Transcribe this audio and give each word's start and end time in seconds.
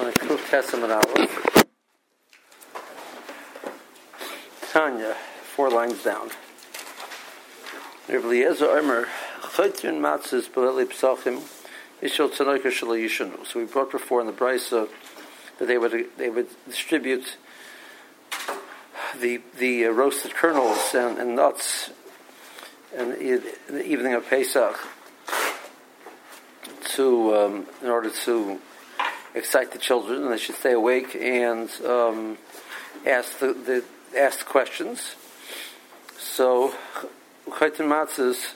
on 0.00 0.12
Kuf 0.12 0.48
Testament. 0.48 0.92
Tanya, 4.72 5.14
four 5.54 5.70
lines 5.70 6.02
down. 6.02 6.30
Omer, 8.08 9.08
Matzes 10.00 10.48
Beleli 10.48 10.86
Psachim. 10.86 11.42
So 13.46 13.60
we 13.60 13.66
brought 13.66 13.92
before 13.92 14.22
in 14.22 14.26
the 14.26 14.32
Brisa 14.32 14.88
that 15.58 15.66
they 15.66 15.76
would 15.76 16.06
they 16.16 16.30
would 16.30 16.48
distribute 16.66 17.36
the 19.20 19.42
the 19.58 19.84
uh, 19.84 19.90
roasted 19.90 20.32
kernels 20.32 20.94
and, 20.94 21.18
and 21.18 21.36
nuts 21.36 21.90
and 22.96 23.12
in 23.16 23.42
the 23.68 23.84
evening 23.84 24.14
of 24.14 24.26
Pesach 24.30 24.78
to 26.94 27.34
um, 27.34 27.66
in 27.82 27.88
order 27.88 28.08
to 28.24 28.60
excite 29.34 29.72
the 29.72 29.78
children, 29.78 30.22
and 30.22 30.32
they 30.32 30.38
should 30.38 30.56
stay 30.56 30.72
awake 30.72 31.14
and 31.14 31.70
um, 31.84 32.38
ask 33.06 33.38
the, 33.38 33.52
the 33.52 33.84
ask 34.18 34.44
questions. 34.46 35.14
So 36.18 36.74
chaytin 37.48 37.86
matzahs 37.88 38.54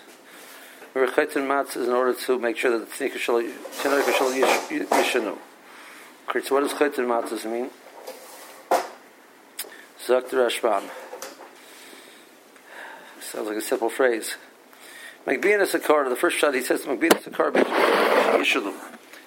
or 0.94 1.06
chaytin 1.06 1.46
matzahs 1.46 1.86
in 1.86 1.92
order 1.92 2.14
to 2.14 2.38
make 2.38 2.56
sure 2.56 2.76
that 2.78 2.88
the 2.88 2.92
tznika 2.92 3.18
shall 3.18 3.40
yishanu. 3.40 5.38
Okay, 6.28 6.40
so 6.40 6.54
what 6.54 6.60
does 6.62 6.72
chaytin 6.72 7.06
matzahs 7.06 7.44
mean? 7.50 7.70
Zakt 10.06 10.30
Rashbam. 10.30 10.90
Sounds 13.22 13.48
like 13.48 13.56
a 13.56 13.62
simple 13.62 13.88
phrase. 13.88 14.36
Magbina 15.26 15.66
Sakar, 15.66 16.10
the 16.10 16.16
first 16.16 16.36
shot 16.36 16.54
he 16.54 16.60
says 16.60 16.82
Magbina 16.82 17.22
Sakar 17.22 17.52
Yishalum. 17.52 18.74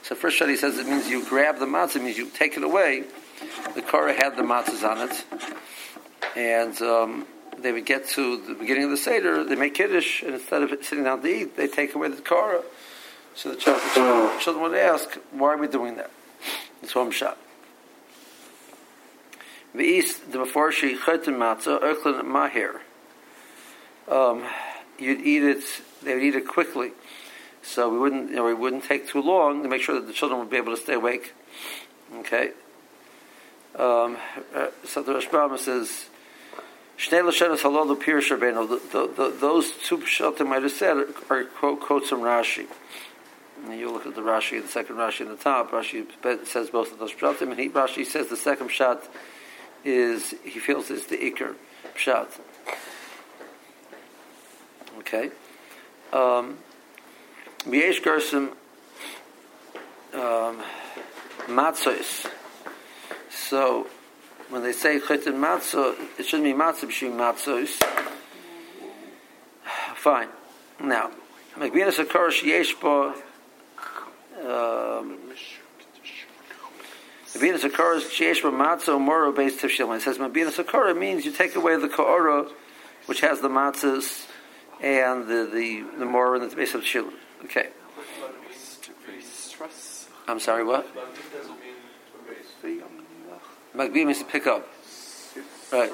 So 0.07 0.15
first 0.15 0.37
shot 0.37 0.47
he 0.47 0.55
says 0.55 0.77
it 0.77 0.87
means 0.87 1.09
you 1.09 1.25
grab 1.25 1.59
the 1.59 1.65
matzah, 1.65 2.01
means 2.01 2.17
you 2.17 2.29
take 2.29 2.55
it 2.55 2.63
away. 2.63 3.03
The 3.75 3.81
Korah 3.81 4.13
had 4.13 4.37
the 4.37 4.41
matzahs 4.41 4.89
on 4.89 5.09
it. 5.09 5.25
And 6.33 6.81
um, 6.81 7.27
they 7.57 7.73
would 7.73 7.85
get 7.85 8.07
to 8.11 8.37
the 8.37 8.53
beginning 8.53 8.85
of 8.85 8.91
the 8.91 8.97
Seder, 8.97 9.43
they 9.43 9.55
make 9.55 9.73
Kiddush, 9.73 10.23
and 10.23 10.35
instead 10.35 10.63
of 10.63 10.69
sitting 10.85 11.03
down 11.03 11.21
to 11.23 11.27
eat, 11.27 11.57
they 11.57 11.67
take 11.67 11.93
away 11.93 12.07
the 12.07 12.21
Korah. 12.21 12.63
So 13.35 13.49
the 13.49 13.57
children, 13.57 13.83
the 13.95 14.39
children 14.39 14.71
would 14.71 14.79
ask, 14.79 15.13
why 15.31 15.49
are 15.49 15.57
we 15.57 15.67
doing 15.67 15.97
that? 15.97 16.09
It's 16.81 16.95
one 16.95 17.11
shot. 17.11 17.37
The 19.75 19.83
east, 19.83 20.31
the 20.31 20.37
before 20.37 20.71
she 20.71 20.95
chotim 20.95 21.35
matzah, 21.37 21.81
erklin 21.83 22.21
mahir. 22.21 22.79
Um, 24.09 24.45
you'd 24.97 25.19
eat 25.19 25.43
it, 25.43 25.63
they 26.01 26.13
would 26.13 26.23
eat 26.23 26.35
it 26.35 26.47
quickly. 26.47 26.93
So 27.67 27.89
we 27.89 27.99
wouldn't, 27.99 28.29
you 28.29 28.37
know, 28.37 28.47
it 28.47 28.57
wouldn't 28.57 28.85
take 28.85 29.09
too 29.09 29.21
long 29.21 29.61
to 29.61 29.67
make 29.67 29.81
sure 29.81 29.93
that 29.95 30.07
the 30.07 30.13
children 30.13 30.39
would 30.39 30.49
be 30.49 30.55
able 30.55 30.73
to 30.73 30.81
stay 30.81 30.93
awake. 30.93 31.33
Okay. 32.19 32.51
Um, 33.75 34.17
uh, 34.55 34.67
so 34.85 35.03
the 35.03 35.11
Rashbama 35.13 35.59
says, 35.59 36.05
Shnei 36.97 37.23
l'shenas 37.23 37.59
halol 37.59 37.89
l'pir 37.89 38.21
shabeno. 38.21 39.39
Those 39.39 39.71
two 39.83 39.97
pshatim 39.97 40.49
I 40.51 40.61
just 40.61 40.77
said 40.77 40.95
are 41.29 41.43
quote, 41.43 41.81
quotes 41.81 42.07
from 42.09 42.21
Rashi. 42.21 42.67
And 43.65 43.77
you 43.77 43.91
look 43.91 44.05
at 44.05 44.15
the 44.15 44.21
Rashi, 44.21 44.61
the 44.61 44.67
second 44.69 44.95
Rashi 44.95 45.21
in 45.21 45.27
the 45.27 45.35
top. 45.35 45.71
Rashi 45.71 46.07
says 46.47 46.69
both 46.69 46.93
of 46.93 46.99
those 46.99 47.11
pshatim, 47.11 47.51
and 47.51 47.59
he, 47.59 47.69
Rashi 47.69 48.05
says 48.05 48.29
the 48.29 48.37
second 48.37 48.69
pshat 48.69 49.03
is 49.83 50.33
he 50.43 50.59
feels 50.59 50.89
is 50.89 51.07
the 51.07 51.17
ikr 51.17 51.55
pshat. 51.95 52.39
Okay. 54.99 55.31
Um, 56.13 56.59
V'yesh 57.67 58.01
gersim 58.01 58.51
um, 60.13 60.63
matzos. 61.47 62.31
So 63.29 63.87
when 64.49 64.63
they 64.63 64.71
say 64.71 64.99
chitin 64.99 65.33
matzah, 65.33 65.95
it 66.17 66.25
shouldn't 66.25 66.45
be 66.45 66.53
matzah 66.53 66.85
b'shim 66.85 67.11
matzos. 67.17 67.83
Fine. 69.95 70.29
Now, 70.79 71.11
Magbina 71.57 71.91
Sakar 71.91 72.29
sheyesh 72.29 72.79
bo 72.79 73.13
Mabina 77.33 77.59
Sakara 77.59 77.99
sheyesh 77.99 78.41
bo 78.43 78.51
matzah 78.51 79.01
moro 79.01 79.33
based 79.33 79.59
tefshil. 79.59 79.93
It 79.97 80.03
says 80.03 80.17
Mabina 80.19 80.51
Sakara 80.51 80.97
means 80.97 81.25
you 81.25 81.31
take 81.33 81.55
away 81.55 81.75
the 81.75 81.89
kaora, 81.89 82.49
which 83.07 83.19
has 83.19 83.41
the 83.41 83.49
matzahs 83.49 84.25
and 84.81 85.27
the 85.27 85.49
the 85.51 85.83
the 85.99 86.05
moro 86.05 86.39
and 86.39 86.49
the 86.49 86.55
base 86.55 86.73
of 86.73 86.83
shil. 86.83 87.11
Okay. 87.45 87.69
I'm 90.27 90.39
sorry, 90.39 90.63
what? 90.63 90.85
Magbim 93.75 94.07
means 94.07 94.19
to 94.19 94.25
pick 94.25 94.47
up. 94.47 94.67
Right. 95.71 95.91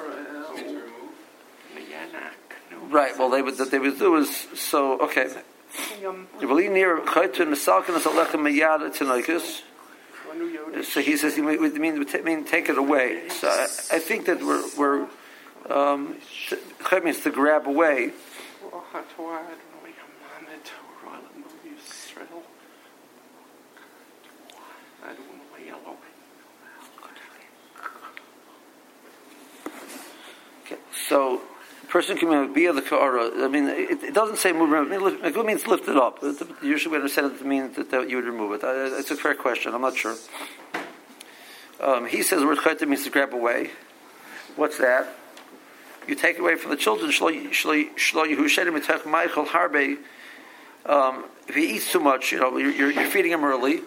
Right. 2.90 3.18
Well, 3.18 3.30
they 3.30 3.42
would 3.42 3.58
that 3.58 3.72
they 3.72 3.80
would 3.80 4.00
do 4.00 4.16
is 4.18 4.48
so. 4.56 5.00
Okay. 5.00 5.28
So 10.84 11.02
he 11.02 11.18
says 11.18 11.36
he 11.36 11.42
mean, 11.42 12.06
mean 12.24 12.46
take 12.46 12.70
it 12.70 12.78
away. 12.78 13.30
So 13.30 13.48
I, 13.48 13.64
I 13.64 14.00
think 14.00 14.26
that 14.26 14.42
we're 14.42 14.64
we're 14.78 15.08
um, 15.70 16.16
means 17.04 17.20
to 17.22 17.32
grab 17.32 17.68
away. 17.68 18.12
Okay, 30.66 30.78
so 31.08 31.42
person 31.90 32.18
can 32.18 32.54
be 32.54 32.68
the 32.68 32.82
kara. 32.82 33.30
I 33.44 33.48
mean, 33.48 33.68
it, 33.68 34.04
it 34.04 34.14
doesn't 34.14 34.38
say 34.38 34.52
move. 34.52 34.92
It 34.92 35.46
means 35.46 35.68
lift 35.68 35.88
it 35.88 35.98
up. 35.98 36.24
Usually, 36.64 36.92
we 36.92 36.98
understand 36.98 37.34
it 37.34 37.40
to 37.40 37.46
mean 37.46 37.74
that, 37.74 37.92
that 37.92 38.10
you 38.10 38.16
would 38.16 38.26
remove 38.26 38.54
it. 38.54 38.62
It's 38.64 39.12
a 39.12 39.16
fair 39.16 39.36
question. 39.36 39.74
I'm 39.74 39.82
not 39.82 39.96
sure. 39.96 40.16
Um, 41.80 42.08
he 42.08 42.24
says 42.24 42.40
the 42.40 42.48
word 42.48 42.60
chayta 42.60 42.88
means 42.88 43.04
to 43.04 43.10
grab 43.10 43.34
away. 43.34 43.72
What's 44.56 44.78
that? 44.78 45.08
You 46.08 46.16
take 46.16 46.40
away 46.40 46.56
from 46.56 46.72
the 46.72 46.78
children. 46.78 47.12
Um, 50.86 51.26
if 51.48 51.56
he 51.56 51.76
eats 51.76 51.92
too 51.92 52.00
much, 52.00 52.32
you 52.32 52.40
know, 52.40 52.58
you're, 52.58 52.92
you're 52.92 53.06
feeding 53.06 53.32
him 53.32 53.44
early 53.44 53.82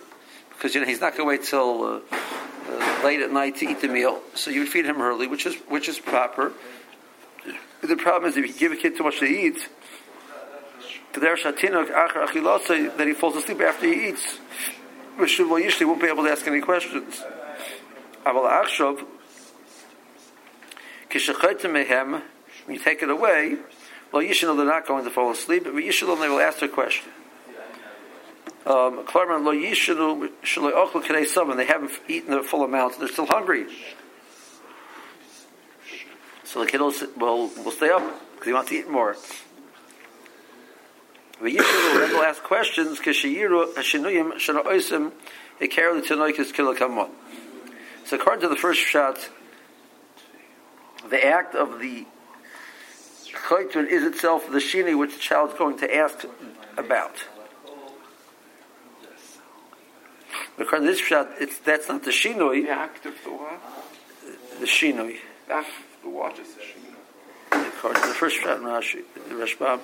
because 0.51 0.75
you 0.75 0.81
know 0.81 0.87
he's 0.87 1.01
not 1.01 1.17
going 1.17 1.27
to 1.27 1.29
wait 1.29 1.43
till 1.45 1.85
uh, 1.85 2.01
uh, 2.71 3.01
late 3.05 3.21
at 3.21 3.31
night 3.31 3.57
to 3.57 3.67
eat 3.69 3.81
the 3.81 3.89
meal. 3.89 4.21
So 4.35 4.51
you 4.51 4.61
would 4.61 4.69
feed 4.69 4.87
him 4.87 5.01
early, 5.01 5.27
which 5.27 5.47
is 5.47 5.55
which 5.69 5.89
is 5.89 5.99
proper. 5.99 6.53
The 7.83 7.97
problem 7.97 8.31
is 8.31 8.37
if 8.37 8.47
you 8.47 8.53
give 8.55 8.73
a 8.73 8.77
kid 8.77 8.97
too 8.97 9.05
much 9.05 9.21
to 9.21 9.27
eat, 9.27 9.69
that 11.15 13.07
he 13.07 13.13
falls 13.13 13.37
asleep 13.37 13.61
after 13.61 13.87
he 13.87 14.09
eats, 14.09 14.39
which 15.17 15.39
will 15.39 15.59
usually 15.59 15.87
won't 15.87 16.01
be 16.01 16.09
able 16.09 16.25
to 16.25 16.31
ask 16.31 16.47
any 16.47 16.61
questions. 16.61 17.23
When 22.65 22.75
you 22.75 22.83
take 22.83 23.03
it 23.03 23.11
away, 23.11 23.57
well, 24.13 24.23
Yishalom, 24.23 24.57
they're 24.57 24.67
not 24.67 24.87
going 24.87 25.05
to 25.05 25.11
fall 25.11 25.31
asleep, 25.31 25.65
but 25.65 25.75
Yishalom, 25.75 26.21
they 26.21 26.29
will 26.29 26.41
ask 26.41 26.63
a 26.63 26.69
question. 26.69 27.11
Um, 28.65 29.05
they 29.07 31.67
haven't 31.67 31.93
eaten 32.09 32.31
the 32.33 32.43
full 32.43 32.65
amount, 32.65 32.95
so 32.95 32.99
they're 32.99 33.09
still 33.09 33.27
hungry. 33.27 33.67
So 36.45 36.65
the 36.65 36.71
kid 36.71 36.81
will, 36.81 36.93
will, 37.17 37.71
stay 37.71 37.91
up 37.91 38.03
because 38.33 38.47
he 38.47 38.53
wants 38.53 38.71
to 38.71 38.77
eat 38.77 38.91
more. 38.91 39.17
But 41.41 41.53
Yishalom 41.53 42.01
then 42.01 42.13
will 42.13 42.25
ask 42.25 42.43
questions 42.43 42.99
because 42.99 43.17
sheyiru 43.17 43.73
hashinuyim 43.75 44.35
shana 44.35 44.65
oisim 44.65 45.13
the 45.59 45.69
tanoikas 45.69 46.53
kilakamon. 46.53 47.11
So 48.05 48.17
according 48.17 48.43
to 48.43 48.49
the 48.49 48.57
first 48.57 48.81
shot, 48.81 49.31
the 51.09 51.25
act 51.25 51.55
of 51.55 51.81
the 51.81 52.07
chaytun 53.37 53.89
is 53.89 54.05
itself 54.05 54.51
the 54.51 54.59
shini 54.59 54.99
which 54.99 55.15
the 55.15 55.21
child 55.21 55.51
is 55.51 55.59
going 55.59 55.79
to 55.79 55.95
ask 55.95 56.25
about. 56.77 57.25
According 60.59 60.87
to 60.87 60.93
this 60.93 61.01
shot, 61.01 61.29
it's 61.39 61.59
that's 61.59 61.89
not 61.89 62.03
the 62.05 62.11
shinui. 62.11 62.65
The 62.65 62.71
act 62.71 63.05
of 63.07 63.15
the 63.25 63.31
what? 63.31 63.61
The 64.59 64.67
shinui. 64.67 65.17
The 65.49 65.55
act 65.55 65.69
of 65.69 66.03
the 66.03 66.09
what 66.09 66.39
is 66.39 66.49
the? 66.55 66.63
According 67.69 68.03
to 68.03 68.09
the 68.09 68.15
first 68.15 68.41
shot 68.41 68.59
in 68.59 68.65
Rashi, 68.65 69.03
the 69.29 69.35
Rashbam. 69.35 69.81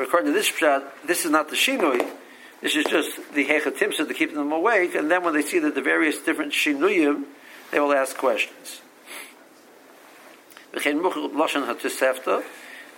According 0.00 0.26
to 0.26 0.32
this 0.32 0.46
shot, 0.46 1.06
this 1.06 1.24
is 1.24 1.30
not 1.30 1.50
the 1.50 1.56
shinui. 1.56 2.08
This 2.62 2.74
is 2.74 2.86
just 2.86 3.34
the 3.34 3.44
hechatimsa 3.46 4.08
to 4.08 4.14
keep 4.14 4.32
them 4.32 4.50
awake, 4.50 4.94
and 4.94 5.10
then 5.10 5.22
when 5.22 5.34
they 5.34 5.42
see 5.42 5.58
that 5.58 5.74
the 5.74 5.82
various 5.82 6.18
different 6.20 6.52
shinuyim, 6.52 7.24
they 7.70 7.78
will 7.78 7.92
ask 7.92 8.16
questions. 8.16 8.80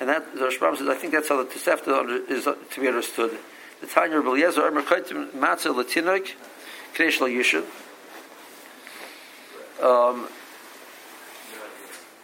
And 0.00 0.08
that 0.08 0.34
the 0.34 0.40
Rashbam 0.40 0.76
says, 0.76 0.88
I 0.88 0.94
think 0.94 1.12
that's 1.12 1.28
how 1.28 1.42
the 1.42 1.48
Tosefta 1.48 2.30
is 2.30 2.44
to 2.44 2.80
be 2.80 2.86
understood. 2.88 3.36
The 3.80 3.86
Tanya 3.86 4.16
Rabbi 4.19 4.28
Eliezer, 4.30 4.62
Omer 4.62 4.82
Chaytim 4.82 5.30
Matzah 5.32 5.75
Latinoik, 5.75 6.34
Kadesh 6.94 7.19
Yishuv. 7.19 7.64
Um, 9.82 10.28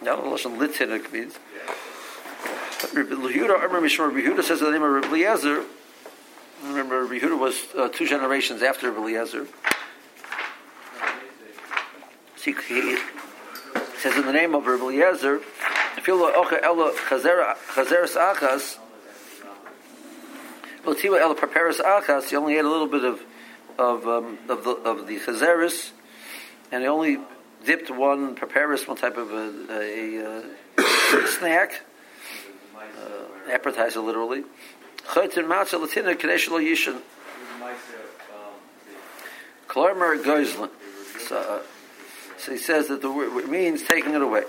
now, 0.03 0.17
lashon 0.17 0.59
litinik 0.59 1.13
means. 1.13 1.39
Rabbi 2.93 3.11
Yehuda, 3.11 3.59
I 3.59 3.65
remember 3.65 3.81
Rabbi 3.81 4.21
Yehuda 4.21 4.43
says 4.43 4.61
the 4.61 4.71
name 4.71 4.83
of 4.83 4.91
Rabbi 4.91 5.09
Eliezer. 5.09 5.65
Remember, 6.65 7.05
Rabbi 7.05 7.19
Yehuda 7.19 7.39
was 7.39 7.61
uh, 7.77 7.89
two 7.89 8.07
generations 8.07 8.63
after 8.63 8.91
Rabbi 8.91 9.03
Eliezer. 9.03 9.47
So 12.37 12.53
he, 12.53 12.53
he 12.53 12.99
says 14.05 14.19
in 14.19 14.27
the 14.27 14.35
name 14.35 14.55
of 14.55 14.67
Rabbi 14.67 14.85
Eliezer, 14.85 15.39
Filo 16.03 16.31
ocha 16.31 16.63
ela 16.63 16.93
chazeres 16.93 18.17
achas, 18.17 18.77
Latiwa 20.85 21.19
ela 21.19 21.35
prepares 21.35 21.79
achas, 21.79 22.29
he 22.29 22.37
only 22.37 22.57
ate 22.57 22.67
a 22.67 22.69
little 22.69 22.87
bit 22.87 23.03
of 23.03 23.23
of 23.79 24.07
um, 24.07 24.39
of 24.51 24.63
the 24.65 24.73
of 24.73 25.07
the 25.07 25.19
chazeres, 25.21 25.93
and 26.71 26.83
he 26.83 26.87
only 26.87 27.19
dipped 27.65 27.91
one 27.91 28.35
prepares, 28.35 28.87
one 28.87 28.99
type 28.99 29.17
of 29.17 29.33
a, 29.33 29.53
a, 29.71 30.43
a 30.77 31.27
snack, 31.27 31.81
uh, 32.77 33.51
appetizer 33.51 34.01
literally. 34.01 34.45
Chaytin 35.07 35.47
matzah 35.47 35.81
latina 35.81 36.15
kadesh 36.15 36.51
lo 36.51 36.61
yishin. 36.61 37.01
Klarmer 39.67 40.23
goizlin. 40.23 40.69
So, 41.27 41.39
uh, 41.39 41.63
so 42.39 42.53
he 42.53 42.59
says 42.59 42.89
that 42.89 43.01
the 43.01 43.11
word 43.11 43.49
means 43.49 43.83
taking 43.83 44.15
it 44.15 44.23
away. 44.23 44.45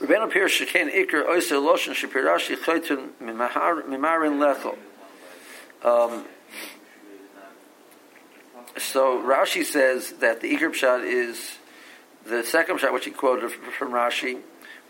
Rabbeinu 0.00 0.32
Pir 0.32 0.46
Iker 0.46 1.24
Loshen 1.26 1.94
Chaytun 1.94 3.10
Mimarin 3.20 4.38
Lechel. 4.38 4.76
Um, 5.84 6.24
so 8.78 9.20
Rashi 9.22 9.64
says 9.64 10.12
that 10.14 10.40
the 10.40 10.52
Iker 10.56 10.70
Pshat 10.70 11.04
is 11.04 11.58
the 12.26 12.42
second 12.42 12.78
Pshat, 12.78 12.92
which 12.92 13.04
he 13.04 13.10
quoted 13.12 13.52
from 13.52 13.92
Rashi, 13.92 14.40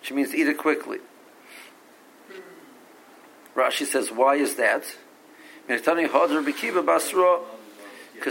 which 0.00 0.12
means 0.12 0.34
eat 0.34 0.48
it 0.48 0.56
quickly. 0.56 0.98
Rashi 3.55 3.84
says, 3.84 4.10
why 4.10 4.37
is 4.37 4.55
that? 4.56 4.84
Because 5.66 5.84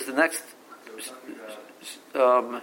the 0.05 0.13
next 0.13 0.43
um, 2.15 2.61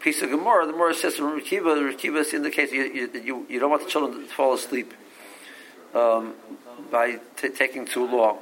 piece 0.00 0.22
of 0.22 0.30
Gemara, 0.30 0.66
the 0.66 0.72
Gemara 0.72 0.94
says 0.94 1.16
from 1.16 1.38
Rekiva, 1.38 1.94
Rekiva 1.94 2.32
indicates 2.32 2.72
you, 2.72 3.10
you, 3.22 3.46
you, 3.48 3.60
don't 3.60 3.70
want 3.70 3.82
the 3.82 3.88
children 3.88 4.26
to 4.26 4.32
fall 4.32 4.54
asleep 4.54 4.94
um, 5.94 6.34
by 6.90 7.18
t- 7.36 7.50
taking 7.50 7.84
too 7.84 8.06
long. 8.06 8.38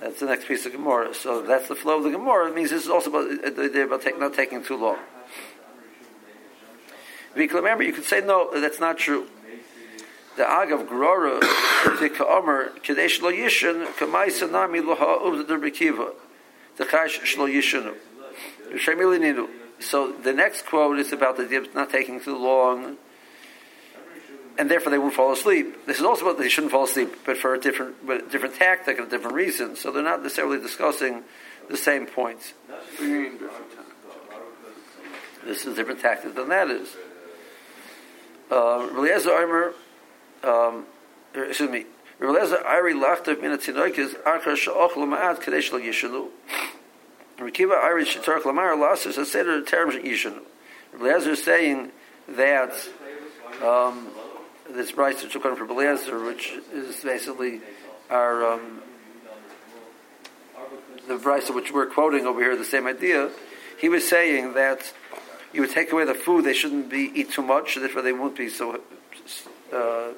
That's 0.00 0.20
the 0.20 0.26
next 0.26 0.46
piece 0.46 0.64
of 0.64 0.72
Gemara. 0.72 1.12
So 1.12 1.42
that's 1.42 1.66
the 1.68 1.74
flow 1.74 1.98
of 1.98 2.04
the 2.04 2.10
Gemara. 2.10 2.48
It 2.48 2.54
means 2.54 2.70
this 2.70 2.84
is 2.84 2.90
also 2.90 3.10
about, 3.10 3.58
uh, 3.58 3.82
about 3.82 4.02
take, 4.02 4.18
not 4.18 4.34
taking 4.34 4.62
too 4.62 4.76
long. 4.76 4.98
Remember, 7.34 7.82
you 7.82 7.92
could 7.92 8.04
say, 8.04 8.20
no, 8.20 8.50
that's 8.60 8.80
not 8.80 8.98
true. 8.98 9.26
The 10.36 10.44
Agav 10.44 10.88
Grora, 10.88 11.40
the 12.00 12.08
Ka'omer, 12.08 12.80
Kadesh 12.82 13.20
Lo 13.20 13.32
Yishin, 13.32 13.86
Kamaisa 13.94 14.50
Nami 14.50 14.80
Loha 14.80 15.20
Ubda 15.20 15.60
Rekiva, 15.60 16.12
So 19.80 20.12
the 20.12 20.32
next 20.32 20.66
quote 20.66 20.98
is 20.98 21.12
about 21.12 21.36
the 21.36 21.46
dibs 21.46 21.68
not 21.74 21.90
taking 21.90 22.20
too 22.20 22.36
long, 22.36 22.96
and 24.58 24.70
therefore 24.70 24.90
they 24.90 24.98
won't 24.98 25.14
fall 25.14 25.32
asleep. 25.32 25.86
This 25.86 25.98
is 25.98 26.04
also 26.04 26.26
about 26.26 26.38
they 26.38 26.48
shouldn't 26.48 26.72
fall 26.72 26.84
asleep, 26.84 27.14
but 27.24 27.36
for 27.36 27.54
a 27.54 27.60
different, 27.60 28.06
but 28.06 28.26
a 28.26 28.28
different 28.28 28.56
tactic 28.56 28.98
and 28.98 29.06
a 29.06 29.10
different 29.10 29.34
reason. 29.34 29.76
So 29.76 29.90
they're 29.92 30.02
not 30.02 30.22
necessarily 30.22 30.58
discussing 30.60 31.22
the 31.68 31.76
same 31.76 32.06
points. 32.06 32.54
This 35.44 35.64
is 35.64 35.66
a 35.66 35.74
different 35.74 36.00
tactic 36.00 36.34
than 36.34 36.48
that 36.48 36.68
is. 36.68 36.96
Uh, 38.50 38.88
um, 40.44 40.86
excuse 41.34 41.70
me, 41.70 41.86
Eliezer 50.94 51.30
is 51.30 51.44
saying 51.44 51.92
that 52.28 52.72
um, 53.62 54.08
this 54.68 54.90
price 54.90 55.22
that 55.22 55.30
took 55.30 55.44
on 55.44 55.54
for 55.54 55.64
Eliezer, 55.64 56.24
which 56.24 56.54
is 56.72 56.96
basically 57.04 57.60
our 58.10 58.54
um, 58.54 58.82
the 61.06 61.18
price 61.18 61.48
which 61.50 61.72
we're 61.72 61.86
quoting 61.86 62.26
over 62.26 62.40
here, 62.40 62.56
the 62.56 62.64
same 62.64 62.86
idea. 62.86 63.30
He 63.80 63.88
was 63.88 64.06
saying 64.08 64.54
that 64.54 64.92
you 65.52 65.60
would 65.60 65.70
take 65.70 65.92
away 65.92 66.04
the 66.04 66.14
food; 66.14 66.44
they 66.44 66.52
shouldn't 66.52 66.88
be 66.88 67.12
eat 67.14 67.30
too 67.30 67.42
much, 67.42 67.76
therefore 67.76 68.02
they 68.02 68.12
won't 68.12 68.36
be 68.36 68.48
so 68.48 68.80
uh, 69.72 70.08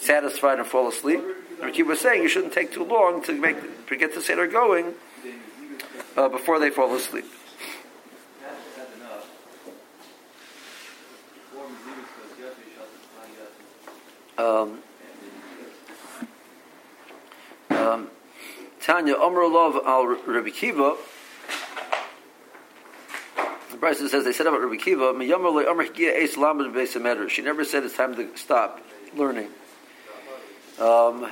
satisfied 0.00 0.58
and 0.58 0.66
fall 0.66 0.88
asleep. 0.88 1.20
Rekiva 1.60 1.86
was 1.86 2.00
saying 2.00 2.22
you 2.22 2.28
shouldn't 2.28 2.52
take 2.52 2.72
too 2.72 2.84
long 2.84 3.22
to 3.24 3.32
make 3.32 3.86
to 3.86 3.96
get 3.96 4.14
the 4.14 4.22
seder 4.22 4.46
going 4.46 4.94
uh, 6.16 6.28
before 6.28 6.58
they 6.58 6.70
fall 6.70 6.94
asleep. 6.94 7.26
Um, 14.38 14.78
um, 17.68 18.08
Tanya 18.80 19.16
Omer 19.16 19.46
Love 19.46 19.76
al 19.84 20.06
Rabbi 20.06 20.48
Akiva. 20.48 20.96
The 23.70 23.76
Bryson 23.76 24.08
says 24.08 24.24
they 24.24 24.32
said 24.32 24.46
about 24.46 24.62
Rabbi 24.62 24.76
Akiva, 24.76 25.12
She 27.30 27.42
never 27.42 27.64
said 27.66 27.84
it's 27.84 27.96
time 27.96 28.16
to 28.16 28.34
stop 28.36 28.80
learning, 29.14 29.48
um, 30.80 31.30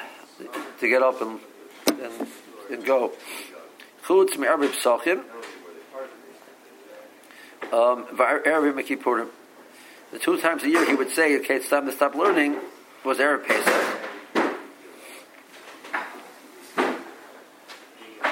to 0.81 0.89
get 0.89 1.03
up 1.03 1.21
and, 1.23 1.41
and, 1.89 2.29
and 2.71 2.85
go. 2.85 3.13
Chutz 4.05 4.39
me'arbi 4.39 4.69
psachim. 4.69 5.25
Um, 7.73 8.07
the 10.11 10.19
two 10.19 10.41
times 10.41 10.63
a 10.63 10.69
year 10.69 10.87
he 10.87 10.95
would 10.95 11.11
say, 11.11 11.37
okay, 11.39 11.57
it's 11.57 11.69
time 11.69 11.87
to 11.87 11.93
stop 11.93 12.15
learning, 12.15 12.57
was 13.05 13.19
Erev 13.19 13.47
Pesach. 13.47 13.99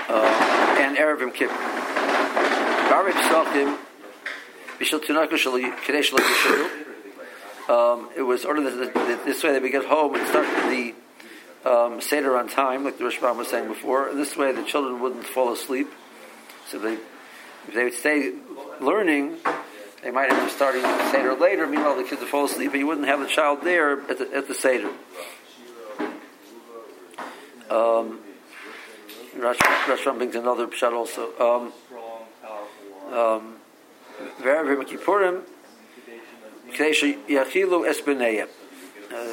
Uh, 0.08 0.76
and 0.80 0.96
Erev 0.96 1.20
Yom 1.20 1.32
Kippur. 1.32 1.54
Barbi 2.88 3.12
Psachim, 3.12 3.78
Bishal 4.78 5.00
Tunaka 5.04 5.36
Kadesh 5.84 6.12
um, 7.68 8.08
it 8.16 8.22
was 8.22 8.44
ordered 8.44 8.70
that 8.70 9.24
this 9.24 9.42
way 9.42 9.52
they 9.52 9.58
would 9.58 9.72
get 9.72 9.84
home 9.84 10.14
and 10.14 10.26
start 10.28 10.46
the 10.70 10.94
um, 11.66 12.00
Seder 12.00 12.36
on 12.36 12.48
time, 12.48 12.84
like 12.84 12.98
the 12.98 13.04
Rashbam 13.04 13.36
was 13.36 13.48
saying 13.48 13.68
before. 13.68 14.14
This 14.14 14.36
way 14.36 14.52
the 14.52 14.62
children 14.62 15.00
wouldn't 15.00 15.24
fall 15.24 15.52
asleep. 15.52 15.88
So 16.68 16.78
they, 16.78 16.94
if 16.94 17.74
they 17.74 17.84
would 17.84 17.94
stay 17.94 18.32
learning, 18.80 19.38
they 20.02 20.10
might 20.10 20.30
end 20.30 20.40
up 20.40 20.50
starting 20.50 20.82
the 20.82 21.10
Seder 21.10 21.34
later. 21.34 21.66
Meanwhile, 21.66 21.96
the 21.96 22.04
kids 22.04 22.20
would 22.20 22.30
fall 22.30 22.44
asleep, 22.44 22.70
and 22.70 22.80
you 22.80 22.86
wouldn't 22.86 23.08
have 23.08 23.20
the 23.20 23.26
child 23.26 23.62
there 23.62 24.00
at 24.08 24.18
the, 24.18 24.32
at 24.34 24.48
the 24.48 24.54
Seder. 24.54 24.90
Um, 27.68 28.20
Rashbam 29.36 30.18
brings 30.18 30.36
another 30.36 30.70
shot 30.72 30.92
also. 30.92 31.32
Um, 31.38 31.72
um, 33.12 33.56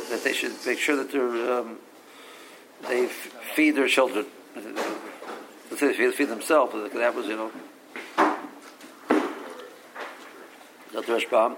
that 0.09 0.21
they 0.23 0.33
should 0.33 0.53
make 0.65 0.79
sure 0.79 0.95
that 0.95 1.11
they're 1.11 1.59
um, 1.59 1.77
they 2.87 3.07
feed 3.07 3.71
their 3.71 3.87
children. 3.87 4.25
They 4.55 6.11
feed 6.11 6.29
themselves. 6.29 6.73
That 6.93 7.15
was, 7.15 7.27
you 7.27 7.35
know, 7.35 7.51
Rashbam. 10.93 11.55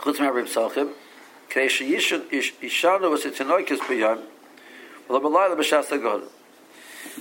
Chutz 0.00 1.70
she'yishanu 1.70 3.10
was 3.10 3.24
a 3.24 3.30
tenoikis 3.30 3.78
b'yom. 3.78 4.22
Well, 5.08 5.20
b'layla 5.20 5.56
b'shas. 5.56 6.22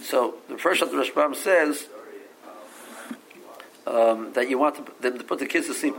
So 0.03 0.35
the 0.49 0.57
first 0.57 0.81
the 0.81 0.87
Rashbam 0.87 1.35
says 1.35 1.87
um, 3.87 4.33
that 4.33 4.49
you 4.49 4.57
want 4.57 4.75
to, 4.75 5.01
them 5.01 5.17
to 5.17 5.23
put 5.23 5.39
the 5.39 5.45
kids 5.45 5.67
to 5.67 5.73
sleep 5.73 5.95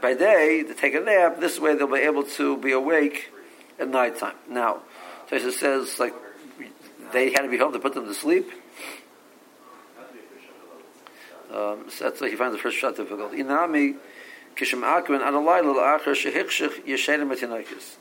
by 0.00 0.14
day 0.14 0.62
to 0.62 0.74
take 0.74 0.94
a 0.94 1.00
nap. 1.00 1.40
This 1.40 1.58
way 1.58 1.74
they'll 1.74 1.86
be 1.86 2.00
able 2.00 2.24
to 2.24 2.56
be 2.58 2.72
awake 2.72 3.32
at 3.78 3.88
nighttime. 3.88 4.34
Now, 4.48 4.80
so 5.30 5.36
it 5.36 5.54
says 5.54 5.98
like 5.98 6.14
they 7.12 7.32
had 7.32 7.42
to 7.42 7.48
be 7.48 7.56
home 7.56 7.72
to 7.72 7.78
put 7.78 7.94
them 7.94 8.06
to 8.06 8.14
sleep. 8.14 8.50
Um, 11.52 11.86
so 11.88 12.04
that's 12.04 12.20
why 12.20 12.30
he 12.30 12.36
finds 12.36 12.54
the 12.54 12.62
first 12.62 12.76
shot 12.76 12.96
difficult. 12.96 13.32
Inami 13.32 13.96
kishem 14.56 14.82
akven 14.82 15.20
analayla 15.20 15.74
la'achar 15.74 16.14
shehikshich 16.14 16.84
yeshenim 16.84 17.34
etinaikis. 17.34 17.96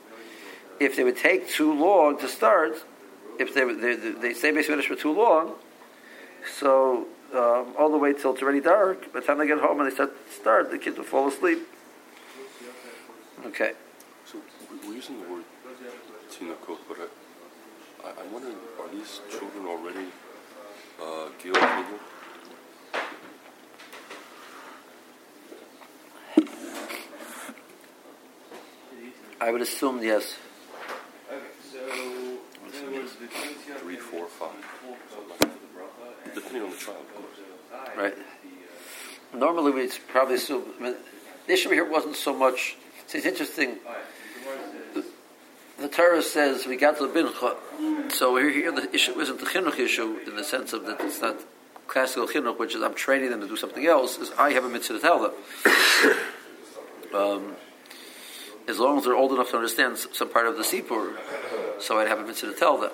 If 0.80 0.96
they 0.96 1.04
would 1.04 1.18
take 1.18 1.50
too 1.50 1.74
long 1.74 2.20
to 2.20 2.28
start, 2.28 2.76
if 3.40 3.54
they 3.54 3.64
they, 3.74 3.96
they 3.96 4.34
stay 4.34 4.52
basically 4.52 4.84
for 4.84 4.96
too 4.96 5.14
long, 5.14 5.56
So 6.58 7.08
um, 7.34 7.74
all 7.78 7.92
the 7.92 7.98
way 7.98 8.14
till 8.14 8.34
it's 8.34 8.42
already 8.42 8.62
dark. 8.62 9.12
By 9.14 9.20
the 9.20 9.26
time 9.26 9.38
they 9.40 9.48
get 9.48 9.60
home 9.60 9.80
and 9.80 9.90
they 9.90 9.94
start 9.94 10.16
start, 10.32 10.72
the 10.72 10.78
kids 10.78 10.98
will 10.98 11.06
fall 11.06 11.28
asleep. 11.28 11.60
Okay. 13.46 13.74
So 14.26 14.40
we- 14.72 14.88
we're 14.88 14.96
using 14.96 15.22
the 15.22 15.28
word 15.28 15.44
tinakot, 16.32 16.80
but 16.88 17.12
I, 18.04 18.08
I, 18.08 18.12
I'm 18.22 18.32
wondering, 18.34 18.56
are 18.80 18.90
these 18.90 19.22
children 19.30 19.66
already 19.66 20.08
uh, 21.02 21.30
gil 21.42 21.54
children? 21.54 22.00
I 29.42 29.52
would 29.52 29.62
assume 29.62 30.04
yes. 30.04 30.36
Three, 33.80 33.96
four, 33.96 34.28
five, 34.28 34.50
something 35.10 35.30
like 35.30 35.40
that. 35.40 36.36
Depending 36.36 36.64
on 36.64 36.70
the 36.72 36.78
child, 36.78 36.98
of 36.98 37.16
course. 37.16 37.98
Right. 37.98 38.18
Normally, 39.34 39.72
we'd 39.72 39.98
probably 40.10 40.36
assume. 40.36 40.64
I 40.80 40.84
mean, 40.84 40.96
the 41.48 41.54
issue 41.54 41.70
here 41.70 41.86
wasn't 41.90 42.16
so 42.16 42.34
much. 42.34 42.76
See, 43.08 43.20
it's 43.20 43.28
interesting. 43.28 43.80
The, 45.80 45.88
Torah 45.88 46.22
says 46.22 46.66
we 46.66 46.76
got 46.76 46.98
to 46.98 47.08
the 47.08 47.14
bincha, 47.14 48.12
so 48.12 48.36
here, 48.36 48.72
the 48.72 48.94
issue 48.94 49.20
isn't 49.20 49.40
the 49.40 49.46
chinuch 49.46 49.80
issue 49.80 50.18
in 50.28 50.36
the 50.36 50.44
sense 50.44 50.74
of 50.74 50.86
that 50.86 51.00
it's 51.02 51.22
not 51.22 51.38
classical 51.88 52.28
chinuch, 52.28 52.60
which 52.60 52.76
is 52.76 52.84
I'm 52.84 52.94
training 52.94 53.30
them 53.30 53.42
to 53.42 53.48
do 53.48 53.56
something 53.56 53.86
else. 53.86 54.18
Is 54.18 54.32
I 54.38 54.52
have 54.52 54.66
a 54.66 54.70
mitzvah 54.70 54.96
to 54.96 55.00
tell 55.00 55.22
them. 55.22 55.32
um, 57.14 57.56
as 58.68 58.78
long 58.78 58.98
as 58.98 59.06
they're 59.06 59.16
old 59.16 59.32
enough 59.32 59.50
to 59.52 59.56
understand 59.56 59.98
some 59.98 60.30
part 60.30 60.48
of 60.48 60.58
the 60.58 60.64
sipur, 60.64 61.16
so 61.80 61.98
I'd 61.98 62.08
have 62.08 62.20
a 62.20 62.26
mitzvah 62.26 62.54
to 62.54 62.60
tell 62.60 62.78
them. 62.78 62.92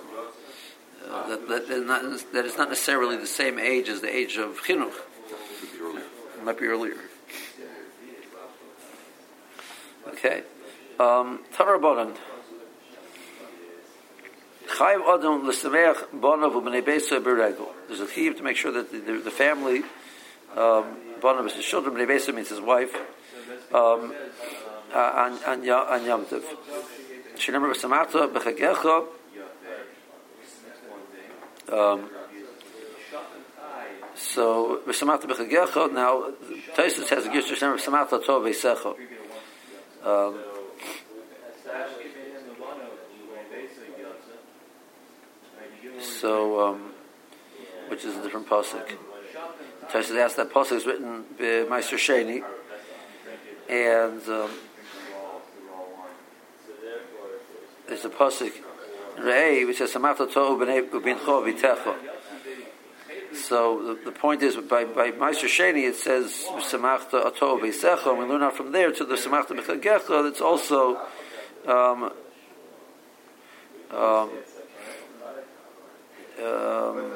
Uh, 1.07 1.27
that, 1.27 1.67
that, 1.67 1.85
not, 1.85 2.33
that 2.33 2.45
is 2.45 2.57
not 2.57 2.69
necessarily 2.69 3.17
the 3.17 3.27
same 3.27 3.59
age 3.59 3.89
as 3.89 4.01
the 4.01 4.15
age 4.15 4.37
of 4.37 4.61
chinuch. 4.61 4.93
It 5.73 6.43
might 6.43 6.59
be 6.59 6.65
earlier. 6.65 6.95
Okay. 10.07 10.43
Um. 10.99 11.39
Chayiv 14.75 15.07
Adam 15.07 15.47
l'sameach 15.47 16.09
bonav 16.13 16.53
u'bnei 16.53 16.83
beisa 16.83 17.21
b'regel. 17.21 17.69
There's 17.87 18.01
a 18.01 18.07
chiv 18.07 18.35
to 18.35 18.43
make 18.43 18.57
sure 18.57 18.73
that 18.73 18.91
the, 18.91 18.99
the, 18.99 19.13
the 19.19 19.31
family, 19.31 19.83
um, 20.57 20.97
bonav 21.21 21.45
is 21.45 21.53
his 21.53 21.63
children, 21.63 21.95
bnei 21.95 22.05
beisa 22.05 22.35
means 22.35 22.49
his 22.49 22.59
wife, 22.59 22.93
um, 23.73 24.13
uh, 24.93 24.97
on, 24.97 25.43
on, 25.45 25.63
Ya- 25.63 25.85
on 25.89 26.03
Yom 26.03 26.25
Tov. 26.25 26.43
Shenemar 27.37 27.73
v'samata 27.73 28.27
b'chagecha, 28.33 29.05
um, 31.71 32.09
so 34.15 34.81
v'samata 34.85 35.23
b'chagecha, 35.23 35.93
now, 35.93 36.31
Taisus 36.75 37.07
has 37.07 37.25
a 37.25 37.29
gift 37.29 37.47
to 37.47 37.55
Shenemar 37.55 37.77
v'samata 37.77 38.21
tov 38.21 38.43
v'secha. 38.43 38.93
Um, 40.05 40.54
so, 46.15 46.67
um, 46.67 46.91
which 47.89 48.05
is 48.05 48.15
a 48.15 48.21
different 48.23 48.47
pasuk. 48.47 48.97
Taisus 49.91 50.17
asked 50.17 50.37
that 50.37 50.51
pasuk 50.51 50.77
is 50.77 50.85
written 50.85 51.23
by 51.37 51.43
Maaser 51.69 51.97
Sheni, 51.97 52.43
and 53.69 54.21
um, 54.29 54.51
there's 57.87 58.05
a 58.05 58.09
pasuk 58.09 58.51
Re'ei 59.17 59.65
which 59.65 59.77
says 59.77 59.93
Samata 59.93 60.27
Tohu 60.27 60.57
ubincho 60.89 61.43
v'techa. 61.45 61.95
So 63.33 63.95
the, 63.95 64.05
the 64.05 64.11
point 64.11 64.41
is, 64.43 64.55
by 64.55 64.85
by 64.85 65.11
Maaser 65.11 65.47
Sheni, 65.47 65.87
it 65.87 65.95
says 65.95 66.45
Samachta 66.49 67.25
Ato 67.25 67.59
Beisecha, 67.59 68.07
and 68.07 68.19
we 68.19 68.25
learn 68.25 68.43
out 68.43 68.55
from 68.55 68.71
there 68.71 68.91
to 68.91 69.03
the 69.05 69.15
Samachta 69.15 69.59
Bechagecha. 69.59 70.23
That's 70.23 70.41
also 70.41 70.97
um, 71.67 72.11
um, 73.91 74.29
um, 76.43 77.11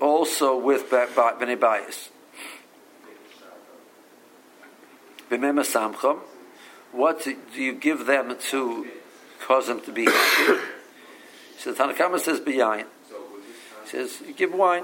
also 0.00 0.58
with 0.58 0.90
Bnei 0.90 1.56
Bayis. 1.56 2.08
B'mema 5.30 5.62
Samcham, 5.62 6.18
what 6.92 7.24
do 7.24 7.36
you 7.54 7.72
give 7.72 8.06
them 8.06 8.36
to 8.50 8.86
cause 9.40 9.66
them 9.66 9.80
to 9.82 9.92
be 9.92 10.04
happy? 10.04 10.60
So 11.58 11.70
the 11.70 11.76
Tanna 11.78 11.94
Kamma 11.94 12.18
says 12.18 12.40
B'yayin. 12.40 12.86
He 13.84 13.88
says, 13.88 14.20
you 14.26 14.34
give 14.34 14.52
wine. 14.52 14.82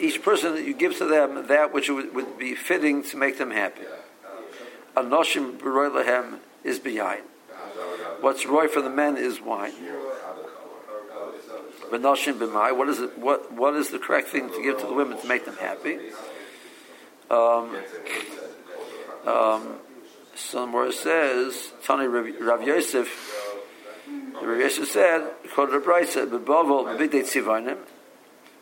Each 0.00 0.22
person 0.22 0.54
that 0.54 0.64
you 0.64 0.72
give 0.74 0.96
to 0.96 1.04
them 1.04 1.46
that 1.48 1.74
which 1.74 1.90
would 1.90 2.38
be 2.38 2.54
fitting 2.54 3.02
to 3.04 3.18
make 3.18 3.36
them 3.36 3.50
happy. 3.50 3.82
Anoshim 4.96 5.58
B'roi 5.58 5.92
Lehem 5.94 6.38
is 6.64 6.78
B'yayin. 6.80 7.22
What's 8.20 8.44
roy 8.46 8.68
for 8.68 8.82
the 8.82 8.90
men 8.90 9.16
is 9.16 9.40
wine. 9.40 9.72
V'noshim 11.90 12.34
B'mai, 12.38 12.76
what 12.76 12.88
is 12.88 13.00
it, 13.00 13.18
what, 13.18 13.52
what 13.52 13.74
is 13.74 13.90
the 13.90 13.98
correct 13.98 14.28
thing 14.28 14.48
to 14.50 14.62
give 14.62 14.78
to 14.80 14.86
the 14.86 14.92
women 14.92 15.18
to 15.18 15.26
make 15.26 15.44
them 15.44 15.56
happy? 15.56 15.98
Um, 17.30 17.76
um, 19.26 19.74
somewhere 20.34 20.90
says, 20.92 21.72
Tani 21.84 22.06
Rav 22.06 22.62
Yosef, 22.66 23.46
Rav 24.42 24.58
Yosef 24.58 24.88
said, 24.88 25.30
quoted 25.54 25.76
a 25.76 25.80
brisa, 25.80 26.26
"Bebavel 26.26 26.96
b'bigdei 26.96 27.22
tzivanim, 27.22 27.78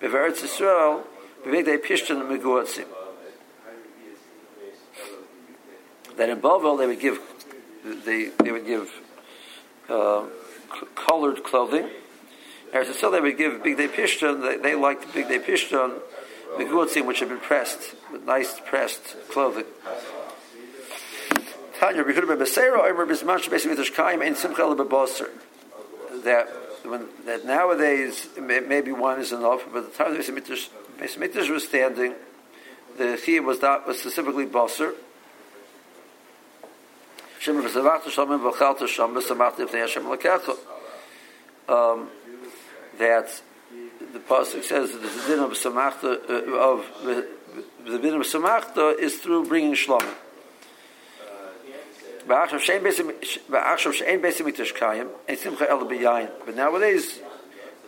b'veretz 0.00 0.42
Yisrael, 0.42 1.04
b'bigdei 1.44 1.78
pishtan 1.78 2.28
meguatzim." 2.28 2.86
That 6.18 6.28
in 6.28 6.40
Bavel 6.40 6.76
they 6.76 6.86
would 6.86 7.00
give, 7.00 7.20
they 8.04 8.30
they 8.42 8.50
would 8.50 8.66
give 8.66 8.90
uh, 9.88 10.26
colored 10.96 11.44
clothing. 11.44 11.88
Eretz 12.72 12.86
Yisrael 12.86 13.12
they 13.12 13.20
would 13.20 13.38
give 13.38 13.62
bigdei 13.62 13.88
pishtan. 13.88 14.42
They, 14.42 14.56
they 14.56 14.74
liked 14.74 15.14
big 15.14 15.26
bigdei 15.26 15.44
pishtan 15.44 16.00
meguatzim, 16.56 17.06
which 17.06 17.20
had 17.20 17.28
been 17.28 17.38
pressed 17.38 17.94
with 18.12 18.24
nice 18.24 18.60
pressed 18.66 19.16
clothing. 19.30 19.64
Tanya, 21.78 22.02
ben 22.02 22.14
Beseira, 22.14 22.90
Omer 22.90 23.06
Bisman 23.06 23.38
Shebesi 23.38 23.72
Mikdash 23.72 23.94
Kaim, 23.94 24.20
and 24.20 24.36
Simcha 24.36 24.62
Ele 24.62 24.74
Bebaser. 24.74 25.30
That 26.24 26.48
when 26.84 27.06
that 27.26 27.46
nowadays 27.46 28.28
may, 28.40 28.58
maybe 28.58 28.90
one 28.90 29.20
is 29.20 29.32
enough, 29.32 29.64
but 29.72 29.92
the 29.92 29.96
time 29.96 30.14
the 30.14 30.18
Beis 30.18 31.16
Mikdash 31.16 31.48
was 31.48 31.62
standing, 31.62 32.14
the 32.96 33.04
chiyuv 33.24 33.44
was 33.44 33.62
not 33.62 33.86
was 33.86 34.00
specifically 34.00 34.46
baser. 34.46 34.94
Um, 41.68 42.08
that 42.98 43.42
the 44.12 44.18
pasuk 44.18 44.64
says 44.64 44.92
that 44.92 45.02
the 45.02 45.24
din 45.26 45.38
of 45.38 45.52
samachta 45.52 46.18
uh, 46.28 46.56
of 46.56 46.84
the, 47.04 47.98
din 47.98 48.14
of 48.14 48.22
samachta 48.22 48.98
is 48.98 49.18
through 49.18 49.46
bringing 49.46 49.74
b'yayin. 55.86 56.30
But 56.44 56.56
nowadays, 56.56 57.20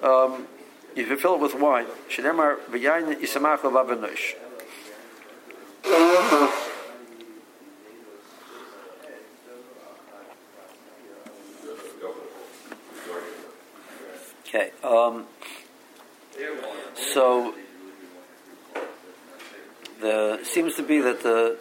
um, 0.03 0.47
you 0.95 1.17
fill 1.17 1.35
it 1.35 1.41
with 1.41 1.55
wine, 1.55 1.87
shenemar 2.09 2.59
b'yayin 2.71 3.21
yisamach 3.21 3.61
v'avanosh. 3.61 4.35
Okay. 14.47 14.70
Um, 14.83 15.27
so 16.95 17.55
the 20.01 20.41
seems 20.45 20.75
to 20.77 20.83
be 20.83 21.01
that 21.01 21.23
the 21.23 21.59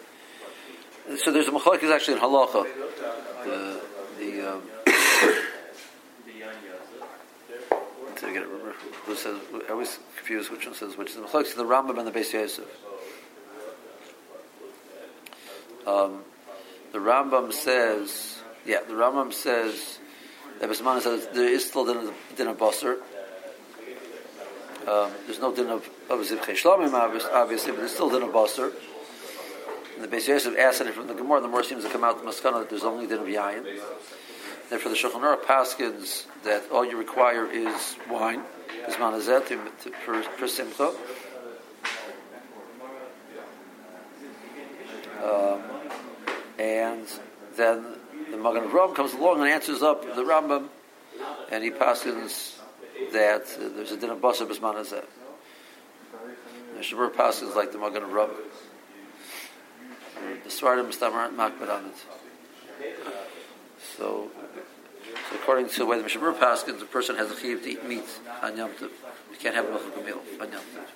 so 1.22 1.30
there's 1.30 1.48
a 1.48 1.50
machlok 1.50 1.82
is 1.82 1.90
actually 1.90 2.14
in 2.14 2.20
halacha. 2.20 2.66
The 3.44 3.80
the 4.18 4.52
um, 4.52 4.62
I 8.30 8.32
get 8.32 8.42
it, 8.42 8.48
remember 8.48 8.74
who 9.06 9.16
says 9.16 9.36
I 9.68 9.72
always 9.72 9.98
confuse 10.16 10.50
which 10.50 10.66
one 10.66 10.74
says 10.74 10.96
which. 10.96 11.14
The 11.14 11.22
machlok 11.22 11.46
is 11.46 11.54
the 11.54 11.64
Rambam 11.64 11.98
and 11.98 12.06
the 12.06 12.12
Beis 12.12 12.32
Yosef. 12.32 12.64
Um, 15.86 16.20
the 16.92 16.98
Rambam 16.98 17.52
says, 17.52 18.40
yeah, 18.66 18.80
the 18.86 18.94
Rambam 18.94 19.32
says 19.32 19.98
that 20.60 20.68
Bismana 20.70 21.00
says 21.00 21.26
there 21.32 21.48
is 21.48 21.66
still 21.66 21.86
din 21.86 21.96
of, 21.96 22.14
din 22.36 22.46
of 22.46 22.58
basar. 22.58 22.98
Um, 24.90 25.12
there's 25.26 25.38
no 25.38 25.54
din 25.54 25.68
of 25.68 25.88
of 26.08 26.18
zivchei 26.18 27.30
obviously, 27.32 27.70
but 27.70 27.78
there's 27.78 27.92
still 27.92 28.10
din 28.10 28.22
of 28.22 28.30
basar. 28.30 28.72
And 29.94 30.02
the 30.02 30.08
Beis 30.08 30.26
Yosef 30.26 30.58
asking 30.58 30.88
it 30.88 30.94
from 30.94 31.06
the 31.06 31.14
Gemara. 31.14 31.40
The 31.40 31.46
more 31.46 31.62
seems 31.62 31.84
to 31.84 31.90
come 31.90 32.02
out 32.02 32.20
the 32.20 32.28
maskana 32.28 32.58
that 32.60 32.70
there's 32.70 32.82
only 32.82 33.06
din 33.06 33.18
of 33.18 33.26
yayin. 33.26 33.80
Therefore, 34.68 34.90
the 34.90 34.96
Shulchan 34.96 35.20
Aruch 35.20 35.42
paskins 35.42 36.26
that 36.42 36.68
all 36.72 36.84
you 36.84 36.96
require 36.96 37.46
is 37.46 37.96
wine, 38.10 38.42
to, 39.46 39.58
to, 39.82 39.90
for, 40.04 40.22
for 40.22 40.48
simcha. 40.48 40.92
Um, 45.22 45.62
and 46.58 47.06
then 47.56 47.84
the 48.30 48.36
Magen 48.36 48.64
Avraham 48.68 48.94
comes 48.94 49.12
along 49.12 49.40
and 49.40 49.50
answers 49.50 49.82
up 49.82 50.02
the 50.02 50.22
Rambam, 50.22 50.68
and 51.52 51.62
he 51.62 51.70
paskins 51.70 52.59
that 53.12 53.42
uh, 53.58 53.68
there's 53.74 53.92
a 53.92 53.96
din 53.96 54.10
of 54.10 54.18
basar 54.18 54.46
bisman 54.46 54.74
hazeh. 54.74 55.04
The 56.76 56.80
Shabur 56.80 57.10
paskins 57.12 57.54
like 57.54 57.72
the 57.72 57.78
Magen 57.78 58.02
Avraham. 58.02 58.30
The 60.44 60.48
Svardim 60.48 60.92
Stam 60.92 61.12
aren't 61.12 61.36
makbid 61.36 61.70
on 61.70 61.86
it. 61.86 61.94
So, 63.96 64.30
according 65.34 65.68
to 65.70 65.78
the 65.78 65.86
way 65.86 66.00
the 66.00 66.08
Mishabur 66.08 66.38
paskins, 66.38 66.78
the 66.78 66.86
person 66.86 67.16
has 67.16 67.30
a 67.30 67.34
chiyuv 67.34 67.62
to 67.64 67.70
eat 67.70 67.86
meat 67.86 68.04
on 68.42 68.56
Yom 68.56 68.70
Tov. 68.70 68.90
You 69.30 69.38
can't 69.38 69.54
have 69.54 69.66
a 69.66 69.68
milchuk 69.68 70.04
meal 70.04 70.20
on 70.40 70.52
Yom 70.52 70.62
Tov. 70.62 70.86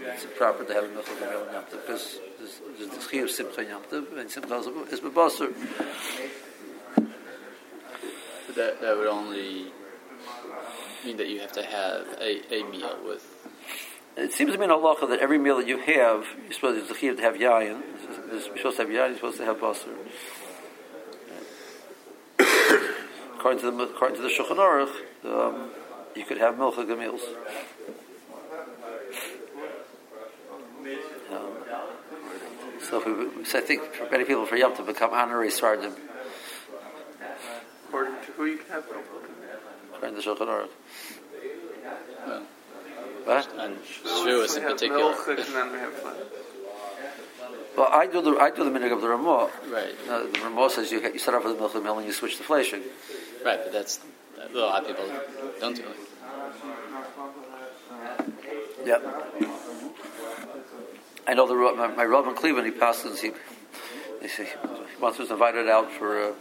It's 0.00 0.24
improper 0.24 0.64
to 0.64 0.74
have 0.74 0.84
a 0.84 0.88
milchuk 0.88 1.20
meal 1.20 1.44
on 1.46 1.54
Yom 1.54 1.64
Tov 1.64 1.86
because 1.86 2.18
there's, 2.38 2.60
there's 2.78 2.90
the 2.90 2.96
chiyuv 2.96 3.28
simcha 3.28 3.60
on 3.60 3.68
Yom 3.68 3.82
Tov 3.84 4.18
and 4.18 4.30
simcha 4.30 4.56
is 4.90 5.00
bebasar. 5.00 5.54
That, 8.54 8.80
that 8.80 8.96
would 8.96 9.06
only 9.06 9.72
mean 11.04 11.16
that 11.16 11.28
you 11.28 11.40
have 11.40 11.52
to 11.52 11.62
have 11.62 12.06
a, 12.20 12.54
a 12.54 12.70
meal 12.70 12.98
with. 13.04 13.24
It 14.16 14.32
seems 14.32 14.52
to 14.52 14.58
me 14.58 14.64
in 14.64 14.70
halacha 14.70 15.08
that 15.08 15.20
every 15.20 15.38
meal 15.38 15.56
that 15.58 15.68
you 15.68 15.78
have, 15.78 16.26
you're 16.42 16.52
supposed 16.52 16.88
to, 16.88 16.94
chiyuv 16.94 17.16
to 17.16 17.22
have 17.22 17.34
yayin. 17.34 17.82
You're 18.30 18.40
supposed 18.40 18.76
to 18.76 18.82
have 18.82 18.88
yayin. 18.88 19.08
You're 19.08 19.14
supposed 19.14 19.36
to 19.38 19.44
have 19.44 19.58
basar. 19.58 19.94
according 23.36 23.60
to 23.60 23.70
the 23.70 23.82
according 23.84 24.16
to 24.16 24.22
the 24.22 24.28
Shulchan 24.28 24.56
Aruch, 24.56 24.90
um, 25.24 25.70
you 26.16 26.24
could 26.24 26.38
have 26.38 26.56
milchig 26.56 26.98
meals. 26.98 27.22
Um, 31.30 31.52
so, 32.80 33.00
if 33.00 33.36
we, 33.36 33.44
so 33.44 33.58
I 33.58 33.60
think 33.60 33.82
for 33.94 34.10
many 34.10 34.24
people 34.24 34.46
for 34.46 34.56
Yom 34.56 34.74
to 34.76 34.82
become 34.82 35.12
honorary 35.12 35.50
Svardim, 35.50 35.94
According 37.86 38.14
to 38.26 38.32
who 38.32 38.46
you 38.46 38.58
can 38.58 38.68
have 38.70 38.84
milk. 38.90 39.37
According 39.98 40.20
to 40.20 40.22
the 40.22 40.30
Shulchan 40.30 40.46
Aruch. 40.48 40.68
Well, 42.26 42.42
What? 43.24 43.48
and 43.58 43.76
Shavuos 43.82 44.54
We 44.54 44.60
in 44.62 44.62
particular. 44.62 44.98
milk, 44.98 45.28
and 45.28 45.38
then 45.38 45.72
we 45.72 45.78
have 45.78 45.92
fun. 45.94 46.14
Well, 47.76 47.88
I 47.92 48.06
do 48.06 48.22
the 48.22 48.36
I 48.38 48.50
do 48.50 48.64
the 48.64 48.70
minig 48.70 48.92
of 48.92 49.00
the 49.02 49.08
Ramah. 49.08 49.50
Right, 49.70 49.94
Uh, 50.08 50.24
the 50.32 50.40
Ramah 50.44 50.70
says 50.70 50.90
you, 50.90 51.00
you 51.00 51.18
start 51.18 51.36
off 51.36 51.44
with 51.44 51.58
the 51.58 51.62
milchig 51.62 51.82
meal 51.84 51.98
and 51.98 52.06
you 52.06 52.12
switch 52.12 52.36
to 52.38 52.42
fleshing. 52.42 52.82
right, 53.44 53.58
but 53.62 53.72
that's 53.72 54.00
a 54.38 54.56
lot 54.56 54.82
of 54.82 54.88
people 54.88 55.04
don't 55.60 55.76
do 55.76 55.82
it. 55.82 55.96
Yep. 58.86 59.02
I 61.26 61.34
know 61.34 61.46
the 61.46 61.56
Ra- 61.56 61.74
my, 61.74 61.88
my 61.88 62.04
Rav 62.04 62.26
in 62.26 62.34
Cleveland. 62.34 62.66
He 62.66 62.72
passes. 62.72 63.20
He, 63.20 63.32
he, 64.22 64.28
he 64.28 64.44
once 65.00 65.18
was 65.18 65.30
invited 65.30 65.68
out 65.68 65.90
for 65.92 66.30
a, 66.30 66.32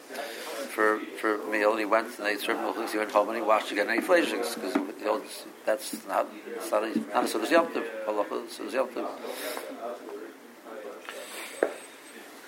for 0.78 1.00
for 1.20 1.40
meal, 1.50 1.72
and 1.72 1.80
he 1.80 1.86
went 1.86 2.08
and 2.20 2.28
they 2.28 2.38
served 2.38 2.62
milk. 2.62 2.78
He 2.92 3.00
went 3.00 3.10
home 3.10 3.30
and 3.30 3.38
he 3.38 3.44
washed 3.44 3.72
again 3.72 3.90
any 3.90 4.00
fleshings 4.00 4.54
because 4.54 4.76
you 4.76 5.06
know, 5.06 5.20
that's 5.66 6.06
not 6.08 6.28
it's 6.56 6.70
not 6.70 6.84
a, 6.84 7.00
not 7.16 7.24
a 7.24 7.28
sort 7.28 7.46
of 7.46 7.52
yom 7.52 7.66
tov. 7.74 7.84
Halacha 8.06 8.68
is 8.68 8.74
yom 8.76 8.88
tov. 8.90 9.08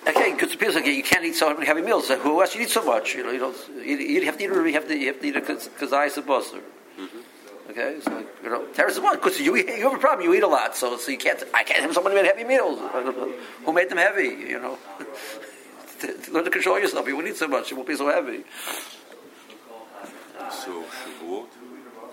Okay, 0.06 0.32
because 0.32 0.54
people 0.54 0.72
say 0.72 0.94
you 0.94 1.02
can't 1.02 1.24
eat 1.24 1.34
so 1.34 1.52
many 1.52 1.66
heavy 1.66 1.82
meals. 1.82 2.06
So 2.06 2.16
who 2.20 2.40
else 2.40 2.54
you 2.54 2.62
eat 2.62 2.70
so 2.70 2.84
much? 2.84 3.16
You 3.16 3.24
know, 3.24 3.32
you 3.32 3.40
don't. 3.40 3.56
You, 3.84 3.96
you 3.96 4.24
have 4.26 4.38
to 4.38 4.44
eat. 4.44 4.50
You 4.50 4.74
have 4.74 4.86
to. 4.86 4.96
You 4.96 5.06
have 5.08 5.20
to 5.20 5.26
eat 5.26 5.36
a 5.36 5.40
kazayis 5.40 6.16
of 6.16 6.26
basar. 6.26 6.60
Okay, 7.70 7.98
so 8.00 8.24
you 8.44 8.50
know, 8.50 8.64
Terrace 8.74 8.94
is 8.94 9.00
one 9.00 9.16
because 9.16 9.40
you 9.40 9.56
you 9.56 9.82
have 9.88 9.94
a 9.94 9.98
problem. 9.98 10.24
You 10.26 10.34
eat 10.34 10.44
a 10.44 10.52
lot, 10.58 10.76
so 10.76 10.96
so 10.98 11.10
you 11.10 11.18
can't. 11.18 11.42
I 11.52 11.64
can't 11.64 11.82
have 11.82 11.94
so 11.94 12.02
many 12.02 12.24
heavy 12.24 12.44
meals. 12.44 12.78
Who 13.64 13.72
made 13.72 13.88
them 13.88 13.98
heavy? 13.98 14.30
You 14.52 14.60
know, 14.60 14.78
learn 16.32 16.44
to 16.44 16.50
control 16.50 16.78
yourself. 16.78 17.06
You 17.06 17.16
won't 17.16 17.28
eat 17.28 17.36
so 17.36 17.48
much. 17.48 17.70
It 17.72 17.74
won't 17.74 17.88
be 17.88 17.96
so 17.96 18.08
heavy. 18.08 18.44
So 20.50 20.82
Shavuot, 20.82 21.46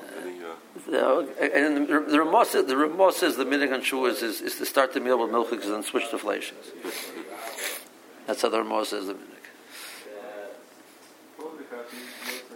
uh, 0.04 0.91
No, 0.91 1.28
and 1.41 1.88
the, 1.88 2.06
the 2.08 2.19
Ramah 2.19 2.45
the 2.52 2.78
Ramah 2.78 3.12
says 3.13 3.36
the 3.36 3.45
minig 3.45 3.73
on 3.73 3.82
Shavuos 3.82 4.21
is, 4.21 4.41
is 4.41 4.56
to 4.58 4.65
start 4.65 4.93
the 4.93 5.00
meal 5.00 5.19
with 5.19 5.32
milchiks 5.32 5.63
and 5.63 5.73
then 5.73 5.84
switch 5.84 6.10
to 6.12 6.17
fleishes. 6.17 6.54
That's 8.26 8.41
how 8.41 8.50
the 8.50 8.60
Ramah 8.60 8.86
says 8.86 9.08
the. 9.08 9.13
Uh, 9.13 9.17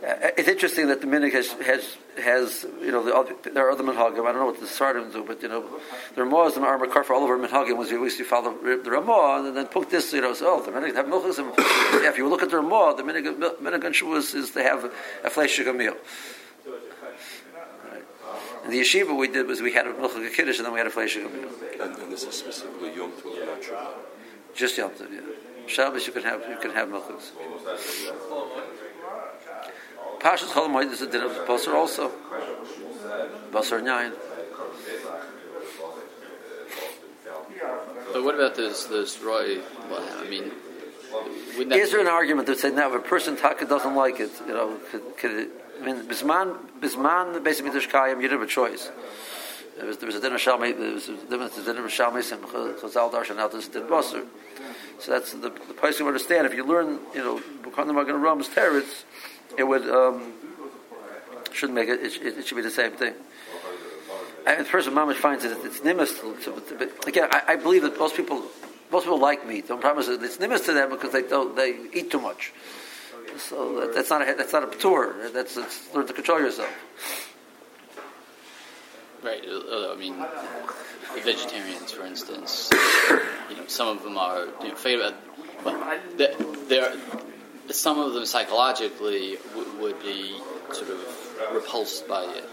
Uh, 0.01 0.31
it's 0.35 0.47
interesting 0.47 0.87
that 0.87 0.99
the 0.99 1.05
minig 1.05 1.31
has, 1.31 1.51
has, 1.61 1.97
has 2.17 2.65
you 2.81 2.91
know, 2.91 3.03
the 3.03 3.49
there 3.51 3.67
are 3.67 3.71
other 3.71 3.83
minhagim. 3.83 4.25
I 4.25 4.31
don't 4.31 4.37
know 4.37 4.45
what 4.47 4.59
the 4.59 4.65
Sardim 4.65 5.13
do, 5.13 5.23
but, 5.23 5.43
you 5.43 5.47
know, 5.47 5.63
the 6.15 6.23
is 6.23 6.55
the 6.55 6.61
Armor 6.61 6.87
Kar 6.87 7.03
for 7.03 7.13
all 7.13 7.23
of 7.23 7.29
our 7.29 7.37
minhagim 7.37 7.77
was 7.77 7.91
we 7.91 7.99
used 7.99 8.17
to 8.17 8.23
follow 8.23 8.51
the 8.63 8.89
Ramah 8.89 9.43
and 9.47 9.55
then 9.55 9.67
put 9.67 9.91
this, 9.91 10.11
you 10.11 10.21
know, 10.21 10.33
so, 10.33 10.59
oh, 10.59 10.65
the 10.65 10.71
minig 10.71 10.95
have 10.95 11.05
milchiks. 11.05 11.37
and- 11.37 11.53
Yeah, 12.03 12.09
if 12.09 12.17
you 12.17 12.27
look 12.27 12.41
at 12.41 12.49
the 12.49 12.57
Ramah, 12.57 12.95
the 12.97 13.03
minig, 13.03 13.25
minig 13.61 13.85
on 13.85 14.17
is 14.17 14.51
to 14.51 14.63
have 14.63 14.85
a 15.23 15.29
fleishig 15.29 15.75
meal. 15.75 15.95
In 18.65 18.71
the 18.71 18.79
yeshiva, 18.79 19.15
we 19.15 19.27
did 19.27 19.45
was 19.45 19.61
we 19.61 19.71
had 19.73 19.85
a 19.85 19.93
milchik 19.93 20.33
kiddush 20.33 20.57
and 20.57 20.65
then 20.65 20.73
we 20.73 20.79
had 20.79 20.87
a 20.87 20.91
fleishig 20.91 21.31
meal. 21.31 21.49
and, 21.79 21.95
and 21.95 22.11
this 22.11 22.23
is 22.23 22.33
specifically 22.33 22.95
Yom 22.95 23.11
Tov, 23.11 23.45
not 23.45 23.61
Shabbat. 23.61 24.55
Just 24.55 24.79
Yom 24.79 24.89
Tov, 24.91 25.13
yeah. 25.13 25.21
Shabbos 25.67 26.07
you 26.07 26.13
can 26.13 26.23
have 26.23 26.41
you 26.49 26.57
can 26.57 26.71
have 26.71 26.89
milchiks. 26.89 27.31
Pashas 30.21 30.49
Chol 30.49 30.91
is 30.91 31.01
a 31.01 31.07
din 31.07 31.23
of 31.23 31.31
basar 31.47 31.73
also. 31.73 32.11
Basar 33.51 33.83
nine. 33.83 34.11
But 38.13 38.23
what 38.23 38.35
about 38.35 38.55
this 38.55 38.85
this 38.85 39.19
Roy? 39.19 39.57
Well, 39.89 40.07
I 40.19 40.29
mean, 40.29 40.51
Is 41.71 41.91
there 41.91 42.01
an 42.01 42.07
argument 42.07 42.45
that 42.47 42.59
say 42.59 42.69
now 42.69 42.89
if 42.89 42.93
a 42.93 42.99
person 42.99 43.35
taka 43.35 43.65
doesn't 43.65 43.95
like 43.95 44.19
it, 44.19 44.29
you 44.47 44.53
know, 44.53 44.77
could, 44.91 45.17
could 45.17 45.31
it, 45.31 45.49
I 45.81 45.85
mean, 45.85 46.03
bisman 46.03 46.55
bisman 46.79 47.43
basically 47.43 47.71
mikdash 47.71 47.89
kayim, 47.89 48.17
you 48.17 48.27
didn't 48.27 48.41
have 48.41 48.47
a 48.47 48.51
choice. 48.51 48.91
There 49.77 49.87
was, 49.87 49.97
there 49.97 50.05
was 50.05 50.15
a 50.15 50.21
din 50.21 50.33
of 50.33 50.39
shalmei, 50.39 50.77
there 50.77 50.93
was 50.93 51.09
a 51.09 51.15
din 51.15 51.41
of 51.41 51.65
din 51.65 51.77
of 51.77 51.85
shalmei 51.85 52.21
sim 52.21 52.37
chazal 52.39 53.11
darshan 53.11 53.39
out 53.39 53.53
this 53.53 53.69
din 53.69 53.87
basar. 53.87 54.23
So 54.99 55.13
that's 55.13 55.31
the, 55.31 55.49
the 55.49 55.49
place 55.49 55.99
you 55.99 56.05
understand. 56.05 56.45
If 56.45 56.53
you 56.53 56.63
learn, 56.63 56.99
you 57.15 57.23
know, 57.23 57.41
Bukhana 57.63 57.95
Magen 57.95 58.21
Ram's 58.21 58.49
teretz, 58.49 59.03
it 59.57 59.63
would 59.63 59.89
um, 59.89 60.33
shouldn't 61.51 61.75
make 61.75 61.89
it, 61.89 61.99
it. 62.01 62.37
It 62.39 62.47
should 62.47 62.55
be 62.55 62.61
the 62.61 62.69
same 62.69 62.91
thing. 62.91 63.13
And 64.45 64.65
the 64.65 64.69
person 64.69 64.93
mamish 64.93 65.15
finds 65.15 65.43
it 65.45 65.57
it's 65.63 65.83
nimbus 65.83 66.19
again, 67.05 67.29
I, 67.31 67.41
I 67.49 67.55
believe 67.55 67.83
that 67.83 67.97
most 67.99 68.15
people 68.15 68.43
most 68.91 69.03
people 69.03 69.19
like 69.19 69.47
meat. 69.47 69.67
The 69.67 69.77
problem 69.77 70.03
is 70.03 70.23
it's 70.23 70.39
nimbus 70.39 70.65
to 70.65 70.73
them 70.73 70.89
because 70.89 71.11
they 71.11 71.21
don't 71.21 71.55
they 71.55 71.77
eat 71.93 72.11
too 72.11 72.19
much. 72.19 72.51
So 73.37 73.79
that, 73.79 73.93
that's 73.93 74.09
not 74.09 74.27
a 74.27 74.33
that's 74.33 74.53
not 74.53 74.63
a 74.63 74.77
tour. 74.77 75.15
That's, 75.29 75.55
that's 75.55 75.93
learn 75.93 76.07
to 76.07 76.13
control 76.13 76.39
yourself. 76.39 76.69
Right. 79.23 79.43
uh, 79.47 79.93
I 79.93 79.95
mean, 79.97 80.15
vegetarians, 81.23 81.91
for 81.91 82.05
instance, 82.05 82.71
you 83.49 83.55
know, 83.55 83.67
some 83.67 83.87
of 83.89 84.03
them 84.03 84.17
are 84.17 84.45
you 84.63 84.69
know, 84.69 84.95
about. 84.95 85.13
Well, 85.63 85.99
there, 86.17 86.33
there, 86.67 86.95
some 87.75 87.99
of 87.99 88.13
them 88.13 88.25
psychologically 88.25 89.37
w- 89.55 89.81
would 89.81 90.01
be 90.01 90.39
sort 90.71 90.89
of 90.89 91.53
repulsed 91.53 92.07
by 92.07 92.23
it. 92.23 92.43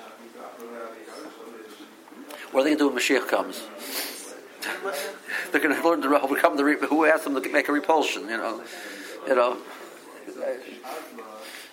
What 2.51 2.63
are 2.63 2.65
they 2.65 2.77
going 2.77 2.79
to 2.79 2.85
do 2.85 2.89
when 2.89 2.97
Mashiach 2.99 3.29
comes? 3.29 3.63
They're 5.53 5.61
going 5.61 5.75
to 5.75 5.89
learn 5.89 6.03
to 6.03 6.21
overcome 6.21 6.57
the. 6.57 6.65
Re- 6.65 6.77
who 6.89 7.05
asked 7.05 7.25
them 7.25 7.41
to 7.41 7.49
make 7.51 7.69
a 7.69 7.73
repulsion? 7.73 8.23
You 8.23 8.37
know, 8.39 8.63
you 9.27 9.35
know. 9.35 9.57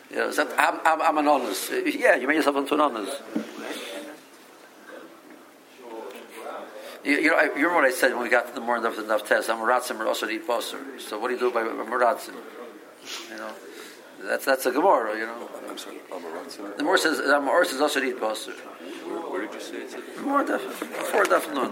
You 0.09 0.17
know, 0.17 0.31
that, 0.31 0.47
I'm, 0.57 0.79
I'm, 0.85 1.01
I'm 1.01 1.17
an 1.17 1.27
honest. 1.27 1.71
Yeah, 1.71 2.15
you 2.15 2.27
made 2.27 2.35
yourself 2.35 2.55
into 2.57 2.73
an 2.75 2.81
honest. 2.81 3.21
You, 7.03 7.17
you 7.17 7.29
know, 7.29 7.37
I, 7.37 7.43
you 7.43 7.53
remember 7.53 7.75
what 7.75 7.85
I 7.85 7.91
said 7.91 8.13
when 8.13 8.23
we 8.23 8.29
got 8.29 8.47
to 8.47 8.53
the 8.53 8.61
morning 8.61 8.85
of 8.85 8.95
the 8.95 9.03
Daf 9.03 9.27
test? 9.27 9.49
I'm 9.49 9.61
a 9.61 9.63
ratzim 9.63 10.03
also 10.05 10.25
the 10.25 10.39
basar. 10.39 10.99
So 10.99 11.19
what 11.19 11.27
do 11.27 11.35
you 11.35 11.39
do 11.39 11.51
by 11.51 11.61
a 11.61 11.65
meratzim? 11.65 12.33
You 13.29 13.37
know, 13.37 13.51
that's 14.23 14.45
that's 14.45 14.65
a 14.65 14.71
gemara. 14.71 15.17
You 15.17 15.25
know, 15.27 15.49
I'm 15.69 15.77
sorry, 15.77 15.97
the 16.77 16.83
more 16.83 16.97
says 16.97 17.19
I'm 17.19 17.47
or 17.47 17.65
says 17.65 17.81
also 17.81 18.01
eat 18.01 18.19
basar. 18.19 18.53
Where, 19.29 19.41
did 19.41 19.53
you 19.53 19.59
say 19.59 19.77
it's? 19.77 19.95
More 20.21 20.43
def, 20.43 20.61
before 20.79 21.25
def 21.25 21.53
nun. 21.53 21.71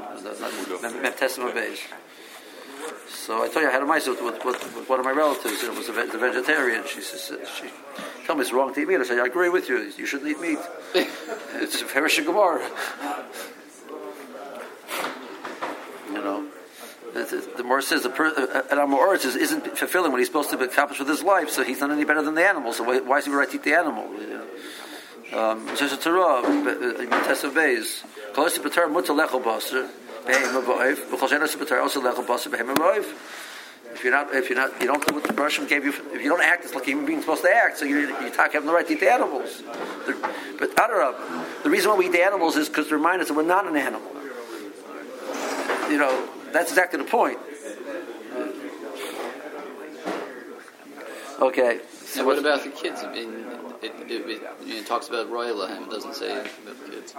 Mem. 0.81 1.75
So 3.07 3.41
I 3.41 3.47
told 3.47 3.63
you 3.63 3.69
I 3.69 3.71
had 3.71 3.81
a 3.81 3.85
mice 3.85 4.07
with, 4.07 4.21
with, 4.21 4.43
with, 4.43 4.89
one 4.89 4.99
of 4.99 5.05
my 5.05 5.11
relatives. 5.11 5.63
It 5.63 5.73
was 5.73 5.87
a, 5.87 5.93
ve- 5.93 6.07
the 6.07 6.17
vegetarian. 6.17 6.83
She 6.85 7.01
says 7.01 7.31
she 7.57 7.69
told 8.25 8.39
me 8.39 8.43
it's 8.43 8.51
wrong 8.51 8.73
to 8.73 8.81
eat 8.81 8.87
meat. 8.87 8.99
I 8.99 9.03
said 9.03 9.19
I 9.19 9.25
agree 9.25 9.49
with 9.49 9.69
you. 9.69 9.77
You 9.97 10.05
shouldn't 10.05 10.29
eat 10.29 10.39
meat. 10.39 10.59
it's 11.55 11.81
a 11.81 11.85
very 11.85 12.09
gemara. 12.09 12.69
You 16.07 16.21
know, 16.21 16.47
The, 17.13 17.63
Morris 17.63 17.87
says 17.87 18.01
the 18.01 18.09
per, 18.09 18.27
uh, 18.27 18.63
an 18.71 18.79
Amoritz 18.79 19.23
is, 19.23 19.35
isn't 19.35 19.77
fulfilling 19.77 20.11
what 20.11 20.17
he's 20.17 20.27
supposed 20.27 20.49
to 20.49 20.59
accomplish 20.59 20.97
with 20.99 21.07
his 21.07 21.21
life, 21.21 21.49
so 21.49 21.63
he's 21.63 21.79
not 21.79 21.91
any 21.91 22.05
better 22.05 22.23
than 22.23 22.33
the 22.33 22.45
animal. 22.45 22.73
So 22.73 22.83
why, 22.83 22.99
why 22.99 23.19
is 23.19 23.25
he 23.25 23.31
right 23.31 23.47
to 23.49 23.55
eat 23.55 23.63
the 23.63 23.75
animal? 23.77 24.05
Um, 25.33 25.67
Basar, 32.17 32.49
Behema 32.49 32.75
Va'oif. 32.75 33.13
If 33.93 34.03
you're 34.03 34.11
not, 34.11 34.33
if 34.33 34.49
you're 34.49 34.57
not, 34.57 34.81
you 34.81 34.87
don't 34.87 35.05
do 35.05 35.13
what 35.13 35.23
the 35.23 35.33
Bershom 35.33 35.67
gave 35.67 35.85
you. 35.85 35.91
If 35.91 36.23
you 36.23 36.29
don't 36.29 36.41
act, 36.41 36.65
it's 36.65 36.73
like 36.73 36.83
a 36.83 36.87
human 36.87 37.05
being 37.05 37.21
supposed 37.21 37.43
to 37.43 37.49
act. 37.49 37.77
So 37.77 37.85
you, 37.85 37.99
you 38.23 38.31
talk 38.31 38.53
having 38.53 38.65
the 38.65 38.73
right 38.73 38.87
to 38.87 38.93
eat 38.93 38.99
the 38.99 39.11
animals. 39.11 39.61
But 40.57 40.75
Adarab, 40.75 41.63
the 41.63 41.69
reason 41.69 41.91
why 41.91 41.97
we 41.97 42.07
eat 42.07 42.11
the 42.11 42.23
animals 42.23 42.55
is 42.55 42.69
because 42.69 42.87
to 42.87 42.95
remind 42.95 43.21
us 43.21 43.27
that 43.27 43.35
we're 43.35 43.43
not 43.43 43.67
an 43.67 43.77
animal. 43.77 44.11
You 45.91 45.99
know, 45.99 46.27
that's 46.53 46.71
exactly 46.71 46.99
the 46.99 47.09
point. 47.09 47.39
Okay. 51.41 51.79
So 52.05 52.21
Now, 52.21 52.27
what 52.27 52.39
about 52.39 52.63
the 52.63 52.69
kids? 52.69 53.03
I 53.03 53.11
mean, 53.11 53.45
it, 53.81 53.91
it, 54.09 54.29
it, 54.29 54.41
it 54.65 54.85
talks 54.85 55.09
about 55.09 55.29
Roy 55.29 55.47
Lahem. 55.47 55.83
It 55.83 55.89
doesn't 55.89 56.15
say 56.15 56.31
about 56.31 56.85
the 56.85 56.91
kids. 56.91 57.13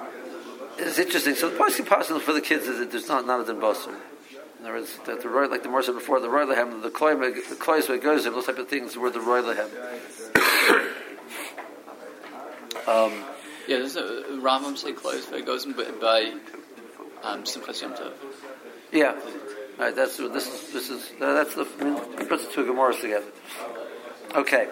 It's 0.78 0.98
interesting. 0.98 1.34
So 1.34 1.50
the 1.50 1.58
policy 1.58 1.82
possible 1.82 2.20
for 2.20 2.32
the 2.32 2.40
kids 2.40 2.66
is 2.66 2.78
that 2.78 2.90
there's 2.90 3.08
not 3.08 3.26
not 3.26 3.40
a 3.40 3.44
din. 3.44 3.56
In 3.56 4.70
other 4.70 4.78
words, 4.78 4.98
that 5.04 5.20
the 5.20 5.28
roy, 5.28 5.46
like 5.46 5.62
the 5.62 5.68
Morris 5.68 5.86
said 5.86 5.94
before, 5.94 6.20
the 6.20 6.30
roy 6.30 6.46
lehem, 6.46 6.80
the 6.80 6.88
kloim, 6.88 7.20
the 7.20 7.56
klois 7.56 7.86
goes 8.02 8.24
those 8.24 8.46
type 8.46 8.56
of 8.56 8.68
things 8.68 8.96
were 8.96 9.10
the 9.10 9.20
roy 9.20 9.42
lehem. 9.42 9.68
um, 12.88 13.12
Yeah, 13.68 13.78
there's 13.78 13.96
a 13.96 14.24
Rambam 14.40 14.78
say 14.78 14.92
close, 14.92 15.26
but 15.26 15.40
it 15.40 15.46
goes 15.46 15.66
by, 15.66 15.84
by 16.00 16.32
um, 17.22 17.42
Simchas 17.44 17.82
Yom 17.82 17.92
Tov. 17.92 18.12
Yeah, 18.94 19.12
All 19.78 19.84
right, 19.84 19.94
that's 19.94 20.16
this 20.16 20.46
is 20.46 20.72
this 20.72 20.88
is 20.90 21.12
that's 21.18 21.54
the 21.54 21.66
I 21.80 21.84
mean, 21.84 22.26
puts 22.28 22.46
the 22.46 22.52
two 22.52 22.64
Gemaras 22.64 23.00
together. 23.00 23.26
Okay, 24.34 24.68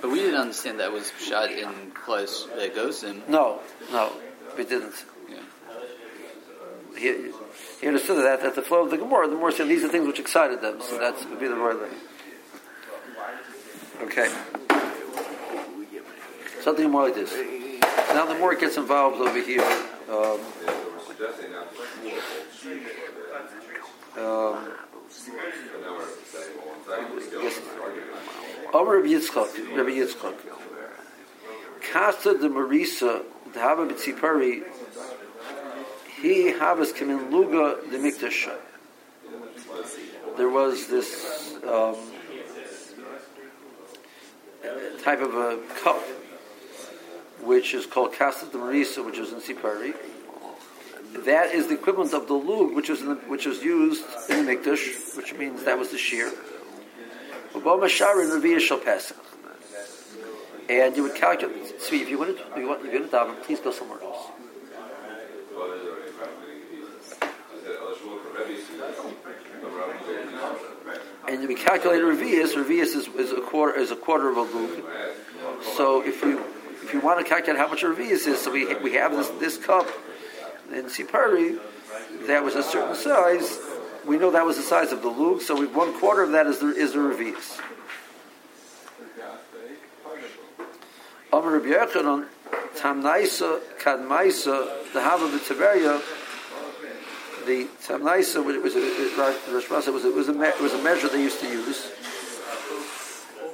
But 0.00 0.10
we 0.10 0.20
didn't 0.20 0.40
understand 0.40 0.80
that 0.80 0.92
was 0.92 1.12
shot 1.20 1.50
in 1.50 1.90
close 1.92 2.48
that 2.56 2.74
goes 2.74 3.02
in. 3.04 3.22
no, 3.28 3.60
no, 3.92 4.12
we 4.56 4.64
didn't. 4.64 4.94
Yeah. 5.28 5.36
He, 6.98 7.30
he 7.80 7.86
understood 7.86 8.24
that 8.24 8.42
that 8.42 8.54
the 8.54 8.62
flow 8.62 8.84
of 8.84 8.90
the 8.90 8.96
Gemara, 8.98 9.28
the 9.28 9.36
more 9.36 9.50
said 9.50 9.68
these 9.68 9.84
are 9.84 9.88
things 9.88 10.06
which 10.06 10.18
excited 10.20 10.60
them, 10.62 10.80
so 10.80 10.98
that 10.98 11.14
would 11.28 11.40
be 11.40 11.48
the 11.48 11.54
lehem. 11.54 11.90
Okay. 14.02 14.28
Something 16.62 16.90
more 16.90 17.04
like 17.04 17.14
this. 17.14 17.32
Now, 18.14 18.26
the 18.26 18.38
more 18.38 18.52
it 18.52 18.60
gets 18.60 18.76
involved 18.76 19.20
over 19.20 19.40
here, 19.40 19.62
um, 20.08 20.40
um, 24.16 24.72
yes. 26.92 27.60
Omer 28.72 28.96
Rabbi 28.96 29.08
Yitzchak, 29.08 29.76
Rabbi 29.76 29.90
Yitzchak. 29.90 30.34
Kasta 31.92 32.40
de 32.40 32.48
Marisa, 32.48 33.22
the 33.52 33.60
Haba 33.60 33.88
B'tzipari, 33.88 34.64
he 36.20 36.52
Habas 36.52 36.92
Kamin 36.92 37.30
Luga 37.30 37.78
de 37.90 37.98
Mikdash. 37.98 38.50
There 40.36 40.48
was 40.48 40.88
this 40.88 41.54
um, 41.64 41.96
type 45.02 45.20
of 45.20 45.34
a 45.34 45.58
cup 45.82 46.02
which 47.42 47.74
is 47.74 47.86
called 47.86 48.12
Kasta 48.14 48.50
de 48.50 48.58
Marisa, 48.58 49.04
which 49.04 49.18
is 49.18 49.32
in 49.32 49.40
Sipari. 49.40 49.94
That 51.22 51.54
is 51.54 51.68
the 51.68 51.74
equivalent 51.74 52.12
of 52.12 52.26
the 52.26 52.34
lug, 52.34 52.74
which 52.74 52.88
was 52.88 53.00
in 53.00 53.08
the, 53.08 53.14
which 53.14 53.46
was 53.46 53.62
used 53.62 54.04
in 54.28 54.44
the 54.44 54.56
mikdash, 54.56 55.16
which 55.16 55.32
means 55.34 55.62
that 55.64 55.78
was 55.78 55.90
the 55.90 55.98
shear. 55.98 56.30
And 60.68 60.96
you 60.96 61.02
would 61.04 61.14
calculate. 61.14 61.80
See, 61.80 62.02
if 62.02 62.08
you 62.08 62.18
want 62.18 62.36
to, 62.36 62.60
you 62.60 62.66
want, 62.68 62.84
if 62.84 62.92
you 62.92 63.00
want 63.00 63.10
to 63.10 63.16
daven, 63.16 63.42
please 63.44 63.60
go 63.60 63.70
somewhere 63.70 64.02
else. 64.02 64.26
And 71.28 71.42
you 71.42 71.48
would 71.48 71.58
calculate 71.58 72.02
Revius. 72.02 72.54
Revius 72.54 72.94
is, 72.94 73.06
is 73.08 73.32
a 73.32 73.40
quarter 73.40 73.78
is 73.78 73.90
a 73.90 73.96
quarter 73.96 74.28
of 74.30 74.36
a 74.36 74.42
lug. 74.42 74.82
So 75.76 76.02
if 76.02 76.22
you 76.22 76.42
if 76.82 76.92
you 76.92 77.00
want 77.00 77.18
to 77.20 77.24
calculate 77.24 77.58
how 77.58 77.68
much 77.68 77.82
Revius 77.82 78.26
is, 78.26 78.40
so 78.40 78.50
we 78.50 78.74
we 78.76 78.92
have 78.94 79.12
this 79.12 79.28
this 79.40 79.56
cup 79.56 79.86
in 80.72 80.84
Sipari 80.84 81.58
that 82.26 82.42
was 82.42 82.54
a 82.54 82.62
certain 82.62 82.94
size. 82.94 83.58
We 84.06 84.18
know 84.18 84.30
that 84.32 84.44
was 84.44 84.56
the 84.56 84.62
size 84.62 84.92
of 84.92 85.02
the 85.02 85.08
lug, 85.08 85.40
so 85.40 85.58
we, 85.58 85.66
one 85.66 85.98
quarter 85.98 86.22
of 86.22 86.32
that 86.32 86.46
is 86.46 86.58
the 86.58 86.68
is 86.68 86.92
the 86.92 86.98
Revius. 86.98 87.60
Amar 91.32 91.58
Rabbi 91.58 91.66
Yochanan, 91.66 92.26
Tamnaisa 92.76 93.60
Kadmaisa, 93.80 94.92
the 94.92 95.00
Hava 95.00 95.26
B'Tiberia, 95.26 96.00
the 97.46 97.66
Tamnaisa, 97.82 98.48
it 98.54 98.62
was 98.62 98.74
Rosh 99.70 99.88
was 99.88 100.04
it 100.04 100.14
was 100.14 100.28
a 100.28 100.32
was 100.32 100.74
a 100.74 100.82
measure 100.82 101.08
they 101.08 101.22
used 101.22 101.40
to 101.40 101.48
use, 101.48 101.86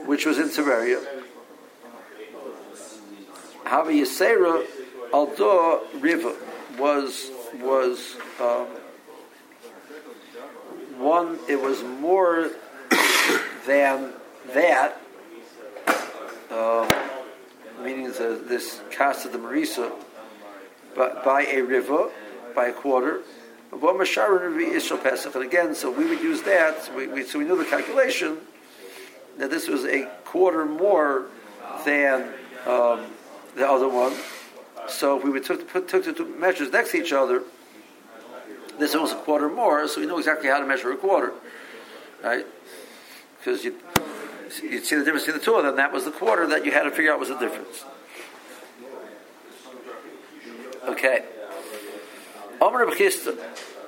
which 0.04 0.26
was 0.26 0.38
in 0.38 0.48
Tiberia. 0.48 1.00
Hava 3.64 3.92
Yisera 3.92 4.66
Aldo 5.12 5.86
River 6.00 6.34
was 6.80 7.30
was 7.54 8.16
um, 8.40 8.66
one. 10.98 11.38
It 11.48 11.60
was 11.60 11.82
more 11.82 12.50
than 13.66 14.12
that. 14.54 15.00
Um, 16.50 16.88
meaning 17.82 18.06
the, 18.06 18.42
this 18.46 18.80
cast 18.90 19.24
of 19.24 19.32
the 19.32 19.38
Marisa, 19.38 19.92
but 20.94 21.24
by 21.24 21.42
a 21.42 21.62
river, 21.62 22.10
by 22.54 22.66
a 22.66 22.72
quarter. 22.72 23.20
And 23.72 23.80
again, 25.44 25.74
so 25.74 25.90
we 25.90 26.04
would 26.06 26.20
use 26.20 26.42
that. 26.42 26.82
So 26.82 26.96
we, 26.96 27.06
we, 27.06 27.22
so 27.22 27.38
we 27.38 27.44
knew 27.44 27.56
the 27.56 27.64
calculation 27.64 28.38
that 29.38 29.50
this 29.50 29.68
was 29.68 29.84
a 29.84 30.10
quarter 30.24 30.66
more 30.66 31.26
than 31.84 32.22
um, 32.66 33.06
the 33.54 33.68
other 33.68 33.88
one. 33.88 34.12
So 34.90 35.16
if 35.16 35.24
we 35.24 35.30
would 35.30 35.44
took, 35.44 35.68
put, 35.68 35.88
took 35.88 36.04
the 36.04 36.12
two 36.12 36.26
measures 36.26 36.70
next 36.72 36.92
to 36.92 36.98
each 36.98 37.12
other, 37.12 37.42
this 38.78 38.94
was 38.94 39.12
a 39.12 39.16
quarter 39.16 39.48
more. 39.48 39.86
So 39.88 40.00
we 40.00 40.06
know 40.06 40.18
exactly 40.18 40.48
how 40.48 40.58
to 40.58 40.66
measure 40.66 40.90
a 40.90 40.96
quarter, 40.96 41.32
right? 42.22 42.46
Because 43.38 43.64
you 43.64 43.76
you'd 44.62 44.84
see 44.84 44.96
the 44.96 45.04
difference 45.04 45.24
between 45.24 45.38
the 45.38 45.44
two 45.44 45.54
of 45.54 45.64
them. 45.64 45.76
That 45.76 45.92
was 45.92 46.04
the 46.04 46.10
quarter 46.10 46.46
that 46.48 46.64
you 46.64 46.72
had 46.72 46.82
to 46.82 46.90
figure 46.90 47.12
out 47.12 47.20
was 47.20 47.28
the 47.28 47.38
difference. 47.38 47.84
Okay. 50.84 51.24
Omer 52.60 52.86
B'chista, 52.86 53.38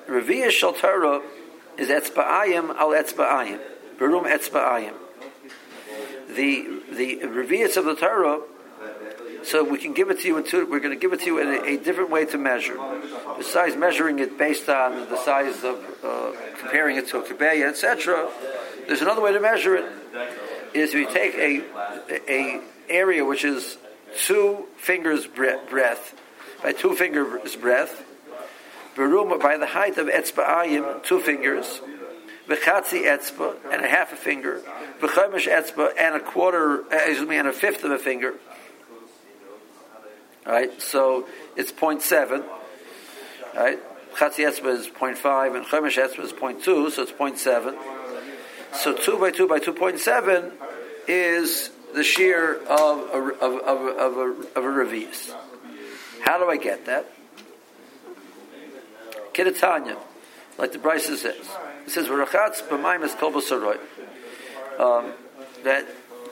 Reviya 0.08 0.50
Shal 0.50 0.72
Torah 0.72 1.20
is 1.78 1.88
Etzba'ayim 1.88 2.74
al 2.76 2.90
Etzba'ayim. 2.90 3.60
Berum 3.98 4.24
Etzba'ayim. 4.24 4.94
The, 6.28 6.80
the 6.90 7.16
Revius 7.26 7.76
of 7.76 7.84
the 7.84 7.94
Torah, 7.94 8.40
so 9.44 9.64
we 9.64 9.78
can 9.78 9.92
give 9.92 10.10
it 10.10 10.20
to 10.20 10.28
you 10.28 10.36
in 10.38 10.44
two, 10.44 10.66
we're 10.66 10.80
going 10.80 10.94
to 10.94 11.00
give 11.00 11.12
it 11.12 11.20
to 11.20 11.26
you 11.26 11.38
in 11.38 11.48
a, 11.48 11.74
a 11.74 11.76
different 11.76 12.10
way 12.10 12.24
to 12.26 12.38
measure. 12.38 12.76
Besides 13.36 13.76
measuring 13.76 14.18
it 14.18 14.38
based 14.38 14.68
on 14.68 15.08
the 15.08 15.16
size 15.16 15.64
of, 15.64 15.84
uh, 16.04 16.32
comparing 16.58 16.96
it 16.96 17.08
to 17.08 17.18
a 17.18 17.22
Kebeya, 17.22 17.68
etc., 17.68 18.30
there's 18.86 19.02
another 19.02 19.20
way 19.20 19.32
to 19.32 19.40
measure 19.40 19.76
it 19.76 19.84
is 20.74 20.92
you 20.94 21.06
take 21.12 21.34
a, 21.34 21.62
a 22.28 22.60
area 22.88 23.24
which 23.24 23.44
is 23.44 23.78
two 24.26 24.66
fingers 24.76 25.26
breadth 25.26 26.14
by 26.62 26.72
two 26.72 26.94
fingers 26.94 27.56
breadth, 27.56 28.04
by 28.96 29.56
the 29.58 29.66
height 29.66 29.98
of 29.98 30.06
etzba'ayim, 30.06 31.02
two 31.02 31.20
fingers, 31.20 31.80
v'chatzi 32.48 33.02
etzba 33.04 33.56
and 33.72 33.84
a 33.84 33.88
half 33.88 34.12
a 34.12 34.16
finger, 34.16 34.62
v'chomish 35.00 35.48
etzba 35.48 35.92
and 35.98 36.14
a 36.14 36.20
quarter, 36.20 36.82
uh, 36.92 36.96
excuse 36.96 37.28
me, 37.28 37.36
and 37.36 37.48
a 37.48 37.52
fifth 37.52 37.84
of 37.84 37.90
a 37.90 37.98
finger. 37.98 38.34
Right, 40.44 40.82
so 40.82 41.26
it's 41.56 41.70
0.7. 41.72 42.44
Right? 43.54 43.78
chatzi 44.14 44.46
etzba 44.46 44.66
is 44.66 44.88
0.5 44.88 45.56
and 45.56 45.66
chomish 45.66 45.96
etzba 45.96 46.24
is 46.24 46.32
0.2, 46.32 46.90
so 46.90 47.02
it's 47.02 47.12
0.7. 47.12 47.76
So 48.74 48.94
2 48.94 49.18
by 49.18 49.30
2 49.30 49.48
by 49.48 49.58
2.7 49.58 50.52
is 51.08 51.70
the 51.94 52.02
shear 52.02 52.56
of 52.64 52.98
a, 52.98 53.34
of, 53.44 53.54
of, 53.60 53.98
of 53.98 54.16
a, 54.16 54.58
of 54.58 54.64
a 54.64 54.68
revius. 54.68 55.34
How 56.22 56.38
do 56.38 56.48
I 56.48 56.56
get 56.56 56.86
that? 56.86 57.10
Kidatanya, 59.34 59.96
like 60.58 60.72
the 60.72 60.78
Brisa 60.78 61.16
says. 61.16 61.48
It 61.86 61.90
says, 61.90 62.06
V'rachatz 62.06 62.62
b'mayim 62.68 63.18
kol. 63.18 63.32
Um, 64.78 65.12
that 65.64 65.86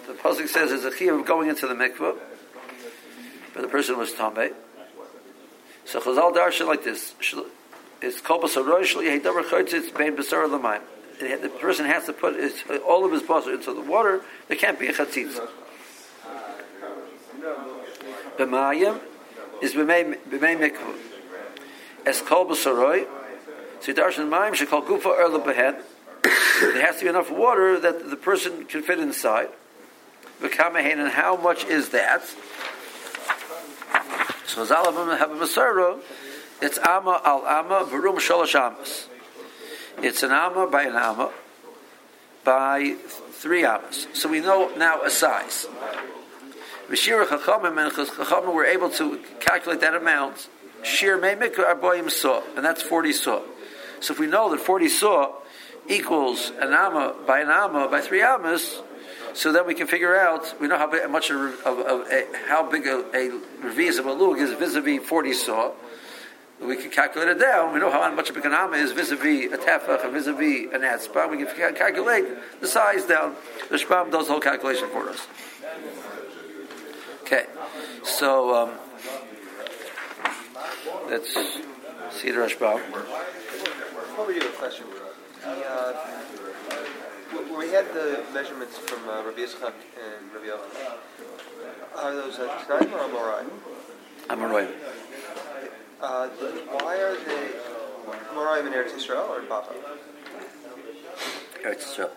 the 0.06 0.12
Pasuk 0.14 0.48
says 0.48 0.72
is 0.72 0.84
a 0.84 0.90
chiyah 0.90 1.20
of 1.20 1.26
going 1.26 1.48
into 1.48 1.66
the 1.66 1.74
mikvah, 1.74 2.16
the 3.60 3.68
person 3.68 3.98
was 3.98 4.12
tameh. 4.12 4.52
So 5.84 6.00
Chazal 6.00 6.34
darshan 6.34 6.66
like 6.66 6.84
this. 6.84 7.14
It's 8.02 8.20
called 8.20 8.42
Basarosh 8.42 8.94
Yehidavar 8.94 9.44
Chaytzitz 9.44 9.96
Bein 9.96 10.16
Basar 10.16 10.48
Lamayim. 10.48 10.82
The 11.20 11.50
person 11.60 11.84
has 11.84 12.06
to 12.06 12.14
put 12.14 12.36
his, 12.36 12.62
all 12.88 13.04
of 13.04 13.12
his 13.12 13.22
basar 13.22 13.54
into 13.54 13.74
the 13.74 13.82
water. 13.82 14.22
There 14.48 14.56
can't 14.56 14.78
be 14.78 14.86
a 14.86 14.92
chatzitza. 14.92 15.48
B'mayim 18.38 19.00
is 19.60 19.74
b'mei 19.74 20.16
mikvah. 20.30 20.96
As 22.06 22.22
kol 22.22 22.46
b'saroy, 22.46 23.06
so 23.80 23.92
darshan 23.92 24.30
mayim 24.30 24.54
should 24.54 24.70
call 24.70 24.82
gufa 24.82 25.18
erla 25.18 25.44
behead. 25.44 25.82
There 26.60 26.86
has 26.86 26.96
to 26.96 27.04
be 27.04 27.08
enough 27.08 27.30
water 27.30 27.80
that 27.80 28.10
the 28.10 28.16
person 28.16 28.64
can 28.66 28.82
fit 28.82 28.98
inside. 28.98 29.48
V'kamahen, 30.40 30.98
and 30.98 31.08
how 31.10 31.36
much 31.36 31.64
is 31.64 31.90
that? 31.90 32.22
So 34.50 34.66
zalavim 34.66 35.16
have 35.16 35.30
a 35.30 35.34
masara. 35.34 36.00
It's 36.60 36.76
ama 36.78 37.20
al 37.24 37.46
ama 37.46 37.86
v'rum 37.88 38.16
shalosh 38.16 38.56
amas. 38.56 39.06
It's 40.02 40.24
an 40.24 40.32
amma 40.32 40.66
by 40.66 40.82
an 40.82 40.96
amma 40.96 41.30
by 42.42 42.96
three 43.30 43.64
amas. 43.64 44.08
So 44.12 44.28
we 44.28 44.40
know 44.40 44.72
now 44.76 45.02
a 45.02 45.10
size. 45.10 45.68
Rishira 46.88 47.26
Chachamim 47.26 47.78
and 47.78 47.92
Chachamim 47.92 48.52
were 48.52 48.64
able 48.64 48.90
to 48.90 49.20
calculate 49.38 49.82
that 49.82 49.94
amount. 49.94 50.48
Shir 50.82 51.16
Meimik 51.16 51.54
Arboim 51.54 52.10
Saw, 52.10 52.42
and 52.56 52.64
that's 52.64 52.82
40 52.82 53.12
saw. 53.12 53.42
So 54.00 54.14
if 54.14 54.18
we 54.18 54.26
know 54.26 54.50
that 54.50 54.58
40 54.58 54.88
saw 54.88 55.32
equals 55.86 56.50
an 56.58 56.72
amma 56.72 57.14
by 57.24 57.42
an 57.42 57.50
amma 57.50 57.86
by 57.86 58.00
three 58.00 58.22
ammas, 58.22 58.82
so 59.34 59.52
then 59.52 59.66
we 59.66 59.74
can 59.74 59.86
figure 59.86 60.16
out, 60.16 60.60
we 60.60 60.68
know 60.68 60.78
how 60.78 60.86
big, 60.86 61.08
much 61.10 61.30
of, 61.30 61.38
of, 61.64 61.78
of 61.78 62.06
a, 62.08 62.26
how 62.48 62.68
big 62.68 62.86
a, 62.86 63.00
a 63.14 63.30
reviz 63.62 63.98
of 63.98 64.06
a 64.06 64.12
lug 64.12 64.38
is 64.38 64.52
vis-a-vis 64.52 65.06
40 65.06 65.32
saw. 65.32 65.72
We 66.60 66.76
can 66.76 66.90
calculate 66.90 67.28
it 67.28 67.38
down. 67.38 67.72
We 67.72 67.80
know 67.80 67.90
how 67.90 68.10
much 68.14 68.28
of 68.28 68.36
a 68.36 68.40
kanama 68.40 68.76
is 68.76 68.92
vis-a-vis 68.92 69.52
a 69.52 69.56
tefach 69.56 70.04
and 70.04 70.12
vis-a-vis 70.12 70.72
an 70.74 70.82
atzpa. 70.82 71.30
We 71.30 71.44
can 71.44 71.74
calculate 71.74 72.26
the 72.60 72.68
size 72.68 73.04
down. 73.06 73.34
The 73.70 73.76
Rashbam 73.76 74.10
does 74.10 74.26
the 74.26 74.32
whole 74.32 74.40
calculation 74.40 74.88
for 74.90 75.08
us. 75.08 75.26
Okay, 77.22 77.46
so 78.02 78.54
um, 78.54 78.78
let's 81.08 81.32
see 82.10 82.30
the 82.30 82.38
Rashbam. 82.38 82.80
Before 84.10 84.32
you 84.32 84.40
a 84.40 84.52
question, 84.52 84.86
the, 85.40 85.48
uh, 85.48 85.92
when 86.28 86.29
we 87.60 87.68
had 87.68 87.92
the 87.92 88.24
measurements 88.32 88.78
from 88.78 89.06
uh, 89.06 89.22
Rabbi 89.22 89.40
Yitzchak 89.40 89.74
and 90.00 90.32
Rabbi 90.32 90.46
Yochanan, 90.46 90.96
are 91.94 92.14
those 92.14 92.38
uh, 92.38 92.48
Tanaim 92.66 92.90
or 92.92 93.44
Amorai? 94.28 94.54
Way. 94.54 94.68
Uh, 96.00 96.28
why 96.28 96.96
are 96.96 97.16
they 97.16 97.50
Amoraim 98.32 98.66
in 98.66 98.72
Eretz 98.72 98.92
Yisrael 98.92 99.28
or 99.28 99.40
in 99.40 99.46
Papa? 99.46 99.74
Eretz 101.62 101.82
Yisrael. 101.84 102.10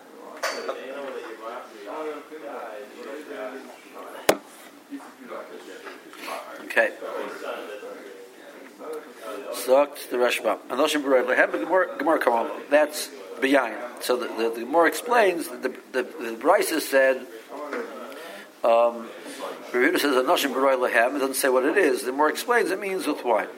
Okay. 6.64 6.90
Zogt 9.52 10.08
the 10.08 10.16
Rashbam. 10.16 10.58
Anoshim 10.68 11.02
B'Roy 11.02 11.26
Lehem, 11.26 11.50
but 11.50 11.60
Gemara 11.60 11.98
Gemara 11.98 12.18
come 12.18 12.32
on. 12.32 12.50
That's 12.70 13.10
behind. 13.44 13.76
So 14.00 14.16
the, 14.16 14.28
the, 14.28 14.50
the 14.50 14.60
Gemara 14.60 14.88
explains 14.88 15.48
that 15.48 15.62
the 15.62 15.68
the, 15.92 16.02
the 16.02 16.36
Brisa 16.36 16.80
said. 16.80 17.26
Um, 18.62 19.08
Rehuda 19.72 19.98
says 19.98 20.14
Anoshim 20.14 20.54
B'Roy 20.54 20.78
Lehem. 20.78 21.16
It 21.16 21.18
doesn't 21.18 21.34
say 21.34 21.50
what 21.50 21.64
it 21.64 21.76
is. 21.76 22.02
The 22.04 22.12
Gemara 22.12 22.30
explains 22.30 22.70
it 22.70 22.80
means 22.80 23.06
with 23.06 23.22
wine. 23.24 23.48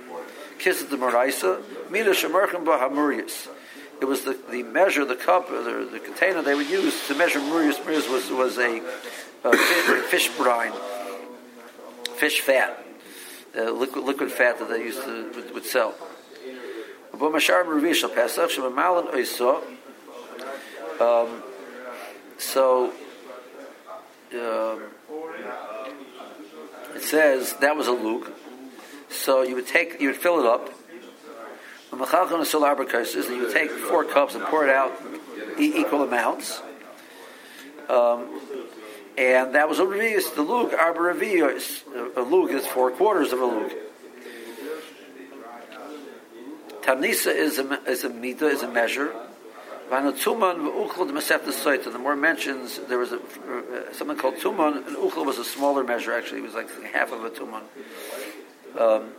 Kisses 0.58 0.88
the 0.88 0.96
Maraisa. 0.96 1.62
Mina 1.90 2.10
Shemerchem 2.10 2.64
B'Hamurius. 2.64 3.48
It 4.00 4.06
was 4.06 4.24
the, 4.24 4.36
the 4.50 4.62
measure, 4.62 5.04
the 5.04 5.14
cup, 5.14 5.48
the, 5.48 5.88
the 5.92 6.00
container 6.00 6.42
they 6.42 6.54
would 6.54 6.68
use 6.68 7.06
to 7.06 7.14
measure 7.14 7.38
Murius. 7.40 7.78
Murius 7.84 8.08
was 8.08 8.30
was 8.30 8.58
a, 8.58 8.82
a 9.44 9.56
fish 10.10 10.28
brine, 10.36 10.72
fish 12.16 12.40
fat 12.40 12.84
uh, 13.56 13.70
liquid, 13.70 14.04
liquid 14.04 14.30
fat 14.30 14.58
that 14.58 14.68
they 14.68 14.82
used 14.82 15.02
to 15.04 15.30
would, 15.34 15.54
would 15.54 15.64
sell. 15.64 15.94
Um, 21.00 21.42
so 22.38 22.92
um, 24.34 24.82
it 26.94 27.02
says 27.02 27.54
that 27.54 27.76
was 27.76 27.86
a 27.86 27.92
luke. 27.92 28.32
So 29.08 29.42
you 29.42 29.54
would 29.54 29.66
take, 29.66 30.00
you 30.00 30.08
would 30.08 30.16
fill 30.16 30.40
it 30.40 30.46
up. 30.46 30.70
And 31.92 32.00
you 32.00 33.42
would 33.42 33.52
take 33.52 33.70
four 33.70 34.04
cups 34.04 34.34
and 34.34 34.44
pour 34.44 34.66
it 34.66 34.70
out 34.74 34.92
equal 35.58 36.02
amounts. 36.02 36.60
Um, 37.88 38.40
and 39.16 39.54
that 39.54 39.68
was 39.68 39.78
a 39.78 39.84
revius. 39.84 40.34
The 40.34 40.42
lug 40.42 40.74
arba 40.74 40.98
revius. 40.98 41.82
A 42.16 42.20
lug 42.20 42.50
is 42.50 42.66
four 42.66 42.90
quarters 42.90 43.32
of 43.32 43.40
a 43.40 43.46
lug. 43.46 43.72
Tamnisa 46.82 47.34
is 47.34 47.58
a 47.58 47.82
is 47.84 48.04
a 48.04 48.10
mita 48.10 48.46
is 48.46 48.62
a 48.62 48.68
measure. 48.68 49.12
Vanatuman 49.90 50.88
v'uchel 50.88 51.84
the 51.84 51.90
The 51.90 51.98
more 51.98 52.16
mentions 52.16 52.78
there 52.88 52.98
was 52.98 53.12
a, 53.12 53.16
uh, 53.16 53.92
something 53.92 54.16
called 54.16 54.34
tuman, 54.36 54.86
and 54.86 54.96
uchel 54.96 55.24
was 55.24 55.38
a 55.38 55.44
smaller 55.44 55.84
measure. 55.84 56.12
Actually, 56.12 56.40
it 56.40 56.44
was 56.44 56.54
like 56.54 56.68
half 56.92 57.12
of 57.12 57.24
a 57.24 57.30
tuman. 57.30 57.62
Um, 58.78 59.12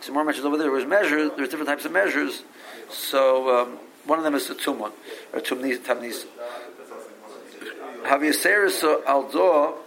some 0.00 0.14
more 0.14 0.24
mentions 0.24 0.44
over 0.44 0.56
there. 0.56 0.66
There 0.66 0.72
was 0.72 0.84
measures. 0.84 1.30
There's 1.36 1.48
different 1.48 1.68
types 1.68 1.84
of 1.84 1.92
measures. 1.92 2.42
So 2.90 3.60
um, 3.60 3.78
one 4.04 4.18
of 4.18 4.24
them 4.24 4.34
is 4.34 4.48
the 4.48 4.54
tuman 4.54 4.92
or 5.32 5.40
tamnisa. 5.40 6.26
Haviaseris 8.04 9.06
Aldo 9.06 9.78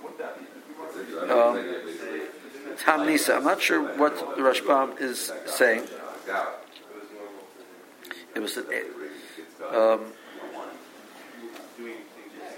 um, 1.29 1.75
Tamnisa. 2.77 3.35
I'm 3.35 3.43
not 3.43 3.61
sure 3.61 3.81
what 3.97 4.17
the 4.35 4.41
Rashbam 4.41 4.99
is 5.01 5.31
saying. 5.45 5.83
It 8.35 8.39
was 8.39 8.55
um, 9.71 10.13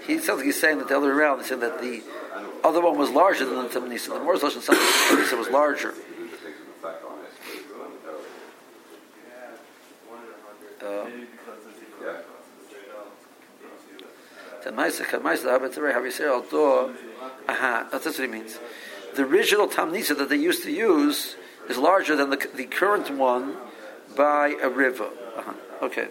he 0.06 0.18
sounds 0.18 0.38
like 0.38 0.46
he's 0.46 0.60
saying 0.60 0.78
that 0.78 0.88
the 0.88 0.96
other 0.96 1.06
way 1.06 1.12
around. 1.12 1.38
He's 1.38 1.48
saying 1.48 1.60
that 1.60 1.80
the 1.80 2.02
other 2.64 2.80
one 2.80 2.98
was 2.98 3.10
larger 3.10 3.44
than 3.44 3.56
the 3.56 3.68
Tamnisa. 3.68 4.08
The 4.08 4.20
more 4.20 4.34
like 4.34 4.54
the 4.54 4.60
Tamnisa 4.60 5.38
was 5.38 5.48
larger. 5.48 5.94
Um, 10.82 11.28
Aha, 17.48 17.88
that's 17.90 18.04
what 18.06 18.16
he 18.16 18.26
means. 18.26 18.58
The 19.14 19.22
original 19.22 19.68
Tamnisa 19.68 20.16
that 20.18 20.28
they 20.28 20.36
used 20.36 20.62
to 20.64 20.72
use 20.72 21.36
is 21.68 21.76
larger 21.76 22.16
than 22.16 22.30
the, 22.30 22.48
the 22.54 22.66
current 22.66 23.10
one 23.10 23.56
by 24.16 24.56
a 24.62 24.68
river. 24.68 25.10
Uh-huh. 25.36 25.52
Okay. 25.82 26.08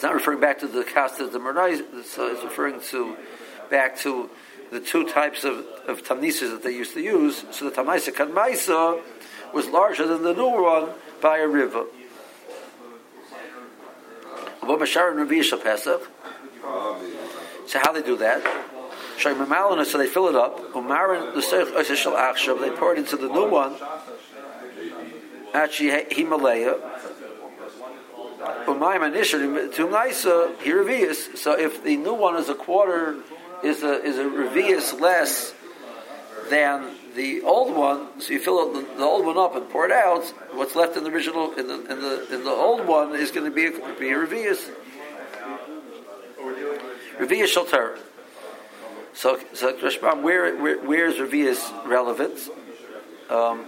It's 0.00 0.06
not 0.06 0.14
referring 0.14 0.40
back 0.40 0.60
to 0.60 0.66
the 0.66 0.82
cast 0.82 1.20
of 1.20 1.30
the 1.30 1.38
Mernai, 1.38 1.76
so 2.06 2.26
uh, 2.26 2.32
it's 2.32 2.42
referring 2.42 2.80
to 2.88 3.18
back 3.68 3.98
to 3.98 4.30
the 4.70 4.80
two 4.80 5.06
types 5.06 5.44
of, 5.44 5.58
of 5.86 6.02
Tamnisas 6.02 6.52
that 6.52 6.62
they 6.62 6.70
used 6.70 6.94
to 6.94 7.02
use. 7.02 7.44
So 7.50 7.68
the 7.68 7.76
Tamnisa 7.76 8.10
Kadmaisa 8.10 9.02
was 9.52 9.66
larger 9.66 10.06
than 10.06 10.22
the 10.22 10.32
new 10.32 10.62
one 10.62 10.88
by 11.20 11.40
a 11.40 11.46
river. 11.46 11.84
So 17.66 17.78
how 17.78 17.92
they 17.92 18.00
do 18.00 18.16
that? 18.16 18.42
So 19.18 19.98
they 19.98 20.06
fill 20.06 20.28
it 20.28 20.34
up. 20.34 20.56
They 20.56 20.72
pour 22.70 22.94
it 22.94 22.98
into 23.00 23.18
the 23.18 23.28
new 23.28 23.50
one. 23.50 23.76
Actually, 25.52 26.06
Himalaya. 26.10 26.89
So 31.34 31.52
if 31.52 31.84
the 31.84 31.96
new 31.96 32.14
one 32.14 32.36
is 32.36 32.48
a 32.48 32.54
quarter, 32.54 33.16
is 33.62 33.82
a 33.82 34.02
is 34.02 34.18
a 34.18 34.24
revius 34.24 34.98
less 34.98 35.54
than 36.48 36.94
the 37.14 37.42
old 37.42 37.76
one, 37.76 38.20
so 38.20 38.32
you 38.32 38.38
fill 38.38 38.72
the, 38.72 38.80
the, 38.96 39.02
old 39.02 39.26
one 39.26 39.36
up 39.36 39.56
and 39.56 39.68
pour 39.68 39.84
it 39.84 39.92
out. 39.92 40.24
What's 40.52 40.74
left 40.74 40.96
in 40.96 41.04
the 41.04 41.10
original 41.10 41.52
in 41.52 41.66
the 41.66 41.74
in 41.74 42.00
the 42.00 42.34
in 42.34 42.44
the 42.44 42.50
old 42.50 42.86
one 42.86 43.14
is 43.14 43.30
going 43.30 43.44
to 43.44 43.54
be 43.54 43.66
a, 43.66 43.70
be 43.98 44.10
a 44.10 44.16
revius. 44.16 44.70
Revi'ah 47.18 47.46
Shal 47.46 47.66
So, 49.12 49.38
so 49.52 49.74
Rashbam, 49.74 50.22
where, 50.22 50.56
where, 50.56 50.78
where 50.78 51.06
is 51.06 51.16
Revi'ah's 51.16 51.70
relevant? 51.86 52.38
Um, 53.28 53.66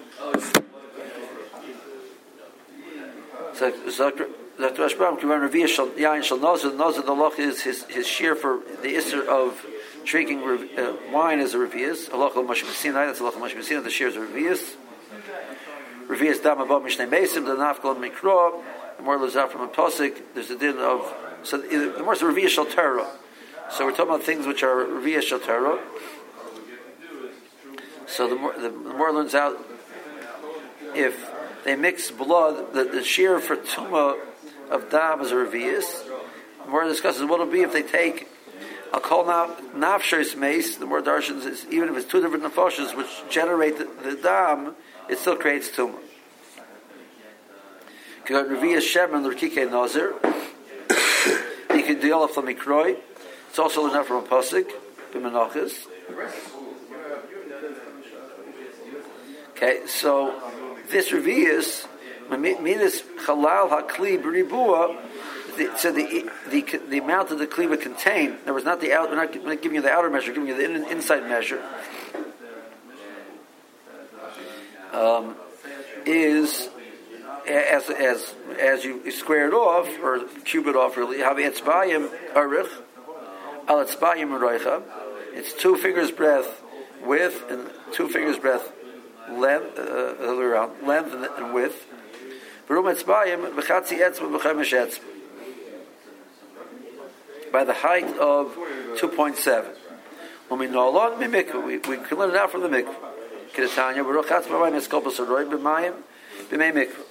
so, 3.52 3.90
so 3.90 4.10
Dr. 4.58 4.82
Rashbam, 4.82 5.18
Kivan 5.18 5.48
Revi'ah 5.48 5.68
Shal 5.68 5.88
Yain 5.88 6.22
Shal 6.22 6.38
Nazir, 6.38 6.72
Nazir 6.72 7.02
the 7.02 7.12
Loch 7.12 7.38
is 7.38 7.62
his, 7.62 7.84
his 7.84 8.06
shear 8.06 8.34
for 8.34 8.60
the 8.82 8.94
Isser 8.94 9.26
of 9.26 9.64
drinking 10.04 10.40
uh, 10.42 10.96
wine 11.10 11.40
is 11.40 11.54
a 11.54 11.58
Revi'ah. 11.58 12.12
Allah 12.12 12.30
Moshe 12.30 12.64
Sinai, 12.64 13.06
that's 13.06 13.20
Allah 13.20 13.32
Moshe 13.32 13.62
Sinai, 13.62 13.80
the 13.82 13.90
shear 13.90 14.08
is 14.08 14.16
a 14.16 14.20
Revi'ah. 14.20 14.76
revias 16.06 16.42
dam 16.42 16.60
above 16.60 16.82
mishnei 16.82 17.08
mesim 17.08 17.46
the 17.46 17.56
nafkol 17.56 17.96
mikro. 17.96 18.62
The 18.98 19.02
more 19.02 19.18
from 19.48 19.62
a 19.62 19.68
posik. 19.68 20.20
There's 20.34 20.50
a 20.50 20.58
din 20.58 20.78
of 20.78 21.12
so 21.42 21.58
the 21.58 22.02
more 22.02 22.12
is 22.12 22.20
revias 22.20 22.48
shel 22.48 22.66
Torah. 22.66 23.10
So 23.70 23.86
we're 23.86 23.92
talking 23.92 24.14
about 24.14 24.22
things 24.22 24.46
which 24.46 24.62
are 24.62 24.84
revias 24.84 25.22
shel 25.22 25.40
Torah. 25.40 25.80
So 28.06 28.28
the 28.28 28.36
more 28.36 28.52
the 28.58 28.70
more 28.70 29.12
learns 29.12 29.34
out 29.34 29.58
if 30.94 31.30
they 31.64 31.76
mix 31.76 32.10
blood, 32.10 32.74
the, 32.74 32.84
the 32.84 33.02
shear 33.02 33.38
for 33.38 33.56
tuma 33.56 34.18
of 34.70 34.90
dam 34.90 35.20
a 35.20 35.24
revias. 35.24 36.06
The 36.64 36.70
more 36.70 36.84
discusses 36.84 37.24
what 37.24 37.38
will 37.38 37.46
be 37.46 37.62
if 37.62 37.72
they 37.72 37.82
take 37.82 38.28
a 38.92 39.00
kol 39.00 39.24
nafshos 39.24 40.36
mace. 40.36 40.76
The 40.76 40.86
more 40.86 41.02
darshans 41.02 41.46
is 41.46 41.66
even 41.70 41.88
if 41.88 41.96
it's 41.96 42.06
two 42.06 42.20
different 42.20 42.44
nefashos 42.44 42.96
which 42.96 43.08
generate 43.30 43.78
the, 43.78 43.88
the 44.02 44.16
dam, 44.16 44.74
it 45.08 45.18
still 45.18 45.36
creates 45.36 45.68
tumah. 45.70 45.98
You 48.28 48.36
got 48.36 48.46
revias 48.46 48.82
shem 48.82 49.14
and 49.14 49.26
l'rkike 49.26 49.70
nazir. 49.70 50.14
You 51.72 51.82
can 51.84 52.00
deal 52.00 52.20
with 52.20 52.34
the 52.34 52.42
mikroy. 52.42 52.98
It's 53.48 53.58
also 53.58 53.88
enough 53.88 54.06
from 54.06 54.24
a 54.24 54.28
pasuk 54.28 54.70
b'menachas. 55.12 55.86
Okay, 59.50 59.86
so 59.86 60.38
this 60.90 61.10
revias 61.10 61.86
minas 62.38 63.02
halal 63.26 63.70
hakli 63.70 64.20
b'ribua. 64.22 64.96
So 65.76 65.92
the, 65.92 66.30
the 66.48 66.80
the 66.88 66.98
amount 66.98 67.30
of 67.30 67.38
the 67.38 67.46
kli 67.46 67.68
would 67.68 67.82
contain. 67.82 68.38
There 68.44 68.54
was 68.54 68.64
not 68.64 68.80
the 68.80 68.94
out. 68.94 69.10
We're 69.10 69.16
not, 69.16 69.34
we're 69.36 69.50
not 69.50 69.62
giving 69.62 69.76
you 69.76 69.82
the 69.82 69.90
outer 69.90 70.08
measure. 70.08 70.30
We're 70.30 70.46
giving 70.46 70.48
you 70.48 70.56
the 70.56 70.64
in, 70.64 70.90
inside 70.90 71.28
measure. 71.28 71.62
Um, 74.92 75.36
is 76.06 76.70
as 77.46 77.90
as 77.90 78.34
as 78.58 78.84
you 78.84 79.10
square 79.10 79.48
it 79.48 79.54
off 79.54 79.88
or 80.02 80.20
cube 80.44 80.66
it 80.68 80.76
off 80.76 80.96
really. 80.96 81.18
Have 81.18 81.36
etzbayim 81.36 82.08
arich 82.32 82.70
al 83.68 83.84
etzbayim 83.84 84.38
roicha. 84.38 84.82
It's 85.34 85.52
two 85.52 85.76
fingers 85.76 86.10
breadth 86.10 86.62
width 87.04 87.50
and 87.50 87.70
two 87.92 88.08
fingers 88.08 88.38
breadth 88.38 88.72
length 89.30 89.78
uh, 89.78 90.16
around 90.20 90.86
length 90.86 91.14
and 91.38 91.54
width. 91.54 91.86
By 97.52 97.64
the 97.64 97.74
height 97.74 98.16
of 98.18 98.56
2.7. 98.96 99.66
When 100.48 100.60
we 100.60 100.66
know 100.68 100.88
along 100.88 101.18
we, 101.18 101.28
we 101.28 101.96
can 101.98 102.18
learn 102.18 102.30
it 102.30 102.36
out 102.36 102.50
from 102.50 102.62
the 102.62 102.68
mikvah. 102.68 102.94
Kidatanya, 103.54 104.04
Baruch 104.04 104.28
Hatzma 104.28 104.58
Mayim 104.58 104.80
Eskopos 104.80 105.18
Aroi 105.18 105.44
B'mayim 105.50 105.94
B'mei 106.50 106.72
mikvah. 106.72 107.04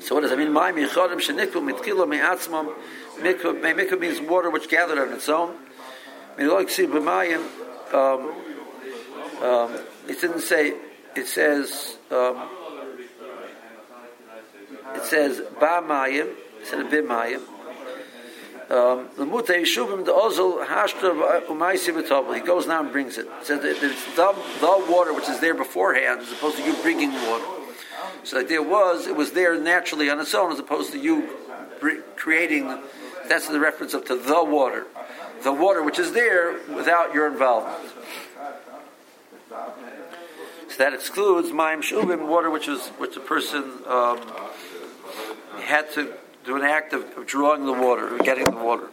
So 0.00 0.14
what 0.14 0.20
does 0.22 0.30
that 0.30 0.38
mean? 0.38 0.48
Mayim 0.48 0.86
Yichodim 0.86 1.20
Shenikvu 1.20 1.60
Mitkila 1.68 2.08
Me'atzmam 2.08 2.72
Mikvah 3.18 3.60
Mei 3.60 3.72
mikvah 3.74 3.98
means 4.00 4.20
water 4.20 4.50
which 4.50 4.68
gathered 4.68 4.98
on 4.98 5.12
its 5.12 5.28
own. 5.28 5.56
Um, 7.92 8.32
um, 9.42 9.78
it 10.08 10.20
didn't 10.20 10.40
say, 10.40 10.74
it 11.16 11.26
says, 11.26 11.98
um, 12.10 12.48
it 14.94 15.04
says 15.04 15.40
ba 15.58 15.82
Ba'mayim 15.82 16.34
instead 16.60 16.80
of 16.80 16.88
B'mayim. 16.88 17.42
Um, 18.70 19.08
v'tobel. 19.18 20.64
He 22.34 22.40
goes 22.40 22.66
now 22.68 22.80
and 22.80 22.92
brings 22.92 23.18
it. 23.18 23.26
It 23.26 23.46
says 23.46 23.60
that 23.62 23.82
it's 23.82 24.04
the, 24.14 24.32
the 24.60 24.86
water 24.88 25.12
which 25.12 25.28
is 25.28 25.40
there 25.40 25.54
beforehand, 25.54 26.20
as 26.20 26.30
opposed 26.30 26.56
to 26.56 26.62
you 26.62 26.74
bringing 26.80 27.12
water. 27.12 27.44
So 28.22 28.38
the 28.38 28.44
idea 28.44 28.62
was 28.62 29.08
it 29.08 29.16
was 29.16 29.32
there 29.32 29.60
naturally 29.60 30.08
on 30.08 30.20
its 30.20 30.34
own, 30.34 30.52
as 30.52 30.60
opposed 30.60 30.92
to 30.92 30.98
you 30.98 31.28
creating. 32.14 32.68
That's 33.28 33.48
the 33.48 33.58
reference 33.58 33.94
up 33.94 34.06
to 34.06 34.16
the 34.16 34.44
water, 34.44 34.86
the 35.42 35.52
water 35.52 35.82
which 35.82 35.98
is 35.98 36.12
there 36.12 36.60
without 36.68 37.12
your 37.12 37.26
involvement. 37.26 37.90
So 39.48 40.76
that 40.78 40.94
excludes 40.94 41.50
ma'im 41.50 41.80
shuvim, 41.80 42.28
water 42.28 42.50
which 42.50 42.68
is 42.68 42.86
which 42.98 43.14
the 43.14 43.20
person 43.20 43.64
um, 43.86 44.20
had 45.60 45.90
to 45.92 46.12
do 46.44 46.56
an 46.56 46.62
act 46.62 46.92
of, 46.92 47.04
of 47.16 47.26
drawing 47.26 47.66
the 47.66 47.72
water, 47.72 48.16
getting 48.18 48.44
the 48.44 48.56
water, 48.56 48.88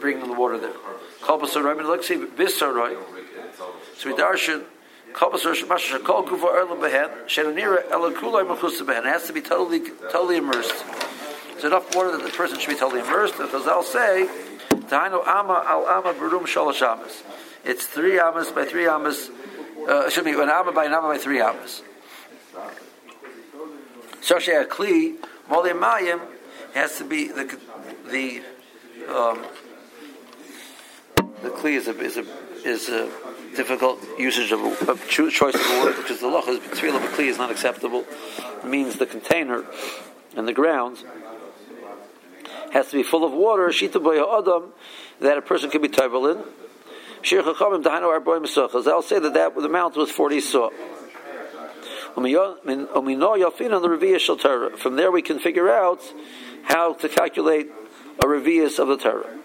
bringing 0.00 0.26
the 0.26 0.34
water 0.34 0.58
there. 0.58 0.74
Kalpasaroy, 1.20 1.76
but 1.76 1.86
let's 1.86 2.08
see, 2.08 2.16
Bisaroy. 2.16 2.96
So 3.96 4.10
we 4.10 4.16
darshan, 4.16 4.64
Kalpasaroy, 5.12 5.68
Masha 5.68 5.98
Shakol 5.98 6.26
Kufa. 6.26 6.46
It 8.90 9.04
has 9.04 9.26
to 9.26 9.32
be 9.32 9.40
totally, 9.40 9.80
totally 10.12 10.36
immersed. 10.36 10.84
There's 11.52 11.64
enough 11.64 11.94
water 11.96 12.12
that 12.12 12.22
the 12.22 12.30
person 12.30 12.58
should 12.60 12.70
be 12.70 12.76
totally 12.76 13.00
immersed. 13.00 13.34
And 13.40 13.48
Chazal 13.48 13.82
say, 13.82 14.28
Ama 14.92 15.64
Al 15.66 15.86
Ama 15.88 16.14
Barum 16.14 16.46
Shalosh 16.46 16.82
Amas. 16.82 17.24
It's 17.64 17.86
three 17.86 18.20
Amas 18.20 18.52
by 18.52 18.64
three 18.64 18.86
Amas, 18.86 19.28
uh, 19.88 20.08
should 20.08 20.24
be 20.24 20.30
an 20.30 20.48
Amma 20.48 20.70
by 20.70 20.84
an 20.84 20.92
Amma 20.92 21.08
by 21.08 21.18
three 21.18 21.40
Amas. 21.40 21.82
Shoshe 24.22 24.64
Akli, 24.64 25.16
Moli 25.48 25.72
Mayim, 25.72 26.20
has 26.74 26.98
to 26.98 27.04
be 27.04 27.28
the 27.28 27.58
the 28.10 28.42
um, 29.08 29.44
the 31.42 31.50
kli 31.50 31.72
is 31.72 31.88
a 31.88 31.98
is 31.98 32.16
a 32.16 32.26
is 32.64 32.88
a 32.88 33.10
difficult 33.56 34.04
usage 34.18 34.52
of, 34.52 34.60
of 34.88 35.08
choice 35.08 35.40
of 35.40 35.60
a 35.60 35.82
word 35.82 35.96
because 35.96 36.20
the 36.20 36.28
loch 36.28 36.46
is 36.48 36.58
tefillah 36.60 37.00
kli 37.14 37.26
is 37.26 37.38
not 37.38 37.50
acceptable. 37.50 38.04
It 38.38 38.66
means 38.66 38.96
the 38.96 39.06
container 39.06 39.64
and 40.36 40.46
the 40.46 40.52
ground 40.52 40.98
has 42.72 42.90
to 42.90 42.96
be 42.96 43.02
full 43.02 43.24
of 43.24 43.32
water. 43.32 43.68
Shita 43.68 43.96
adam 44.38 44.72
that 45.20 45.38
a 45.38 45.42
person 45.42 45.70
can 45.70 45.80
be 45.80 45.88
tevel 45.88 46.34
in. 46.34 46.44
Shir 47.22 47.42
chachamim 47.42 47.82
dahanu 47.82 48.20
arboim. 48.20 48.86
I'll 48.86 49.02
say 49.02 49.18
that 49.18 49.34
that 49.34 49.54
the 49.54 49.64
amount 49.64 49.96
was 49.96 50.10
forty 50.10 50.40
saw. 50.40 50.70
From 54.76 54.96
there, 54.96 55.10
we 55.10 55.22
can 55.22 55.38
figure 55.38 55.70
out 55.70 56.00
how 56.62 56.94
to 56.94 57.08
calculate 57.08 57.68
a 58.18 58.26
revius 58.26 58.78
of 58.78 58.88
the 58.88 58.96
Torah. 58.96 59.38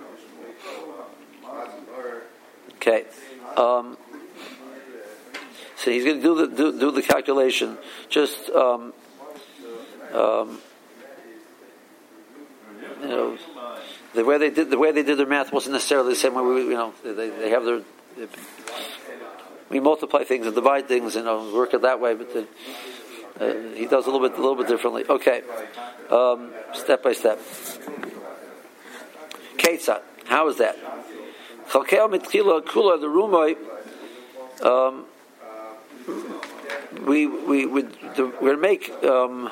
Okay. 2.75 3.05
Um, 3.55 3.97
so 5.77 5.91
he's 5.91 6.03
going 6.03 6.17
to 6.17 6.23
do 6.23 6.35
the 6.35 6.47
do, 6.55 6.79
do 6.79 6.91
the 6.91 7.01
calculation. 7.01 7.77
Just 8.09 8.49
um, 8.49 8.93
um, 10.13 10.59
you 13.01 13.07
know, 13.07 13.37
the 14.13 14.23
way 14.23 14.37
they 14.37 14.49
did 14.49 14.69
the 14.69 14.77
way 14.77 14.91
they 14.91 15.03
did 15.03 15.17
their 15.17 15.27
math 15.27 15.51
wasn't 15.51 15.73
necessarily 15.73 16.13
the 16.13 16.19
same 16.19 16.35
way. 16.35 16.41
We, 16.41 16.61
you 16.63 16.69
know, 16.71 16.93
they, 17.03 17.29
they 17.29 17.49
have 17.49 17.65
their. 17.65 17.81
We 19.73 19.79
multiply 19.79 20.23
things 20.23 20.45
and 20.45 20.53
divide 20.53 20.87
things, 20.87 21.15
and 21.15 21.25
you 21.25 21.31
know, 21.31 21.51
work 21.51 21.73
it 21.73 21.81
that 21.81 21.99
way. 21.99 22.13
But 22.13 22.31
the, 22.31 22.47
uh, 23.41 23.75
he 23.75 23.87
does 23.87 24.05
a 24.05 24.11
little 24.11 24.29
bit, 24.29 24.37
a 24.37 24.41
little 24.41 24.55
bit 24.55 24.67
differently. 24.67 25.03
Okay, 25.09 25.41
um, 26.11 26.51
step 26.73 27.01
by 27.01 27.13
step. 27.13 27.39
Ketzat, 29.57 30.03
how 30.27 30.47
is 30.49 30.57
that? 30.57 30.77
Chalkel 31.71 32.07
mitchila 32.07 32.61
kula 32.61 33.01
the 33.01 33.07
rumai. 33.07 33.57
Um, 34.63 35.05
we 37.07 37.25
we 37.25 37.65
would 37.65 37.97
we're 38.39 38.57
make 38.57 38.91
um, 39.03 39.49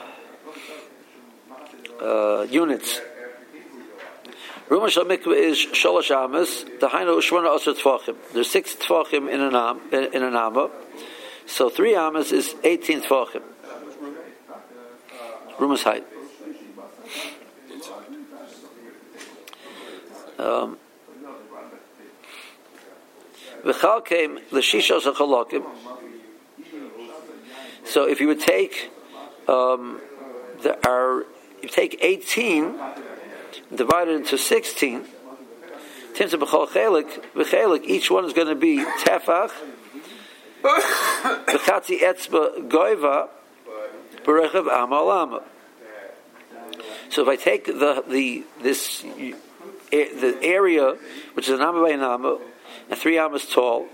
uh, 2.00 2.46
units. 2.48 3.02
Ruma 4.72 4.90
shal 4.90 5.04
mikveh 5.04 5.36
is 5.36 5.58
shalosh 5.58 6.12
amas. 6.12 6.64
Dahainu 6.80 7.20
shvona 7.20 7.54
osir 7.54 7.78
tfachim. 7.78 8.16
There's 8.32 8.50
six 8.50 8.74
tfachim 8.74 9.30
in 9.30 9.42
an 9.42 9.54
am 9.54 9.82
in 9.92 10.24
an 10.24 10.34
amma. 10.34 10.72
So 11.46 11.70
three 11.70 11.94
amas 11.94 12.32
is 12.32 12.56
eighteen 12.64 13.02
tfachim. 13.02 13.42
Ruma's 15.60 15.84
height. 15.84 16.06
Um, 20.40 20.78
V'chal 23.66 24.06
came 24.06 24.40
l'shishos 24.52 25.02
hachalokim. 25.02 25.66
So 27.84 28.08
if 28.08 28.22
you 28.22 28.28
would 28.28 28.40
take 28.40 28.90
um, 29.50 30.00
the, 30.64 30.80
our, 30.88 31.26
you 31.62 31.68
take 31.68 32.00
eighteen, 32.02 32.80
divide 33.74 34.08
it 34.08 34.16
into 34.16 34.38
sixteen. 34.38 35.06
Tinsa 36.14 36.38
b'chol 36.40 36.68
chelik, 36.68 37.24
b'chelik, 37.34 37.86
each 37.86 38.12
one 38.12 38.26
is 38.26 38.34
going 38.34 38.48
to 38.48 38.56
be 38.56 38.78
tefach, 39.04 39.52
b'chatzi 40.62 42.00
etzba 42.02 42.68
goiva, 42.68 43.30
b'rechav 44.24 44.68
amal 44.68 45.12
ama. 45.12 45.44
So 47.10 47.22
if 47.24 47.28
I 47.28 47.36
take 47.36 47.66
the 47.66 48.04
the 48.08 48.44
this 48.62 49.02
the 49.92 50.38
area 50.42 50.96
which 51.34 51.50
is 51.50 51.60
an 51.60 51.62
amma 51.62 51.82
by 51.82 51.90
an 51.92 52.02
amma 52.02 52.40
and 52.90 53.00
three 53.00 53.18
ammas 53.18 53.46
tall, 53.48 53.88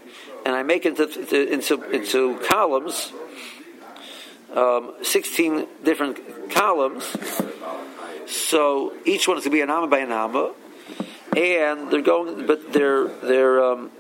and 0.46 0.56
I 0.56 0.64
make 0.64 0.86
it 0.86 1.00
into 1.00 1.54
into, 1.54 1.84
into 1.92 2.40
columns, 2.48 3.12
um, 4.54 4.94
16 5.02 5.68
different 5.84 6.52
columns. 6.52 7.04
So 8.28 8.94
each 9.06 9.28
one 9.28 9.38
is 9.38 9.44
going 9.44 9.52
to 9.52 9.58
be 9.58 9.62
an 9.62 9.70
amma 9.70 9.88
by 9.88 10.00
an 10.00 10.12
amma, 10.12 10.54
and 11.36 11.90
they're 11.90 12.02
going, 12.02 12.46
but 12.46 12.74
they're 12.74 13.08
they're 13.08 13.64
um, 13.64 13.92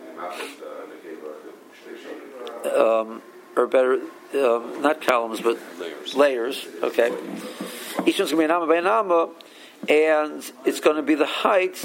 um, 2.75 3.21
or 3.55 3.67
better, 3.67 3.99
um, 4.35 4.81
not 4.81 5.01
columns, 5.01 5.39
but 5.39 5.57
Layers. 5.79 6.15
layers. 6.15 6.67
Okay, 6.83 7.11
each 8.05 8.19
one's 8.19 8.31
going 8.31 8.35
to 8.35 8.37
be 8.37 8.43
an 8.43 8.51
amma 8.51 8.67
by 8.67 8.75
an 8.75 8.87
amma, 8.87 9.29
and 9.87 10.51
it's 10.65 10.81
going 10.81 10.97
to 10.97 11.03
be 11.03 11.15
the 11.15 11.25
height 11.25 11.83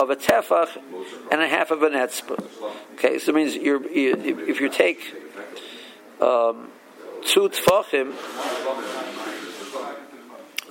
of 0.00 0.10
a 0.10 0.16
tefach 0.16 0.68
and 1.30 1.40
a 1.40 1.48
half 1.48 1.70
of 1.70 1.82
an 1.82 1.92
etzba. 1.92 2.42
Okay, 2.94 3.18
so 3.18 3.32
it 3.32 3.34
means 3.34 3.56
you're, 3.56 3.84
you, 3.90 4.14
if 4.46 4.60
you 4.60 4.68
take 4.68 5.00
um, 6.20 6.68
two 7.24 7.48
tefachim, 7.48 8.12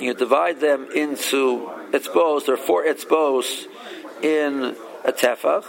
you 0.02 0.14
divide 0.14 0.60
them 0.60 0.90
into 0.94 1.70
etzbos. 1.92 2.46
There 2.46 2.56
are 2.56 2.58
four 2.58 2.86
etzbos 2.86 3.68
in 4.22 4.76
a 5.06 5.12
tefach. 5.12 5.66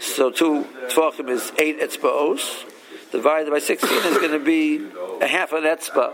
So 0.00 0.30
two 0.30 0.64
tefachim 0.88 1.28
is 1.28 1.52
eight 1.58 1.80
etzbos. 1.80 2.68
Divided 3.10 3.50
by 3.50 3.58
sixteen 3.58 3.98
is 4.06 4.18
going 4.18 4.32
to 4.32 4.38
be 4.38 4.86
a 5.20 5.26
half 5.26 5.52
an 5.52 5.64
etzba. 5.64 6.12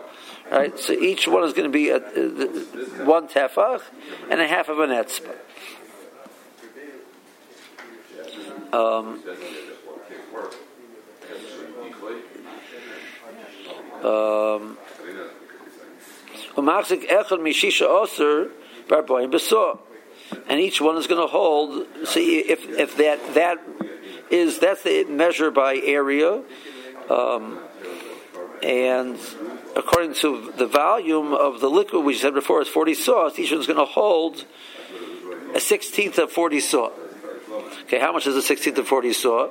Right. 0.51 0.79
So 0.79 0.95
each 0.95 1.29
one 1.29 1.45
is 1.45 1.53
going 1.53 1.71
to 1.71 1.73
be 1.73 1.91
a, 1.91 1.99
a, 1.99 3.05
one 3.05 3.29
tefach 3.29 3.83
and 4.31 4.41
a 4.41 4.47
half 4.49 4.69
of 4.69 4.79
an 4.79 4.91
etzba. 4.91 5.35
Um, 8.73 9.23
um, 14.05 14.79
and 20.49 20.61
each 20.61 20.81
one 20.81 20.97
is 20.97 21.07
going 21.07 21.21
to 21.21 21.27
hold. 21.27 21.87
See 22.07 22.39
if 22.39 22.69
if 22.69 22.97
that 22.97 23.35
that 23.35 23.59
is 24.31 24.59
that's 24.59 24.83
the 24.83 25.05
measure 25.05 25.51
by 25.51 25.77
area, 25.77 26.43
um, 27.09 27.59
and 28.63 29.19
according 29.77 30.15
to 30.15 30.53
the 30.57 30.67
volume 30.67 31.33
of 31.33 31.61
the 31.61 31.69
liquid 31.69 32.05
we 32.05 32.15
said 32.15 32.35
before 32.35 32.61
is 32.63 32.69
forty 32.69 32.95
saws. 32.95 33.39
Each 33.39 33.53
one's 33.53 33.67
going 33.67 33.79
to 33.79 33.85
hold 33.85 34.45
a 35.55 35.61
sixteenth 35.61 36.19
of 36.19 36.31
forty 36.31 36.61
saw. 36.61 36.91
Okay, 37.85 37.99
how 37.99 38.13
much 38.13 38.27
is 38.27 38.37
a 38.37 38.43
sixteenth 38.43 38.79
of 38.79 38.87
forty 38.87 39.13
saw? 39.13 39.51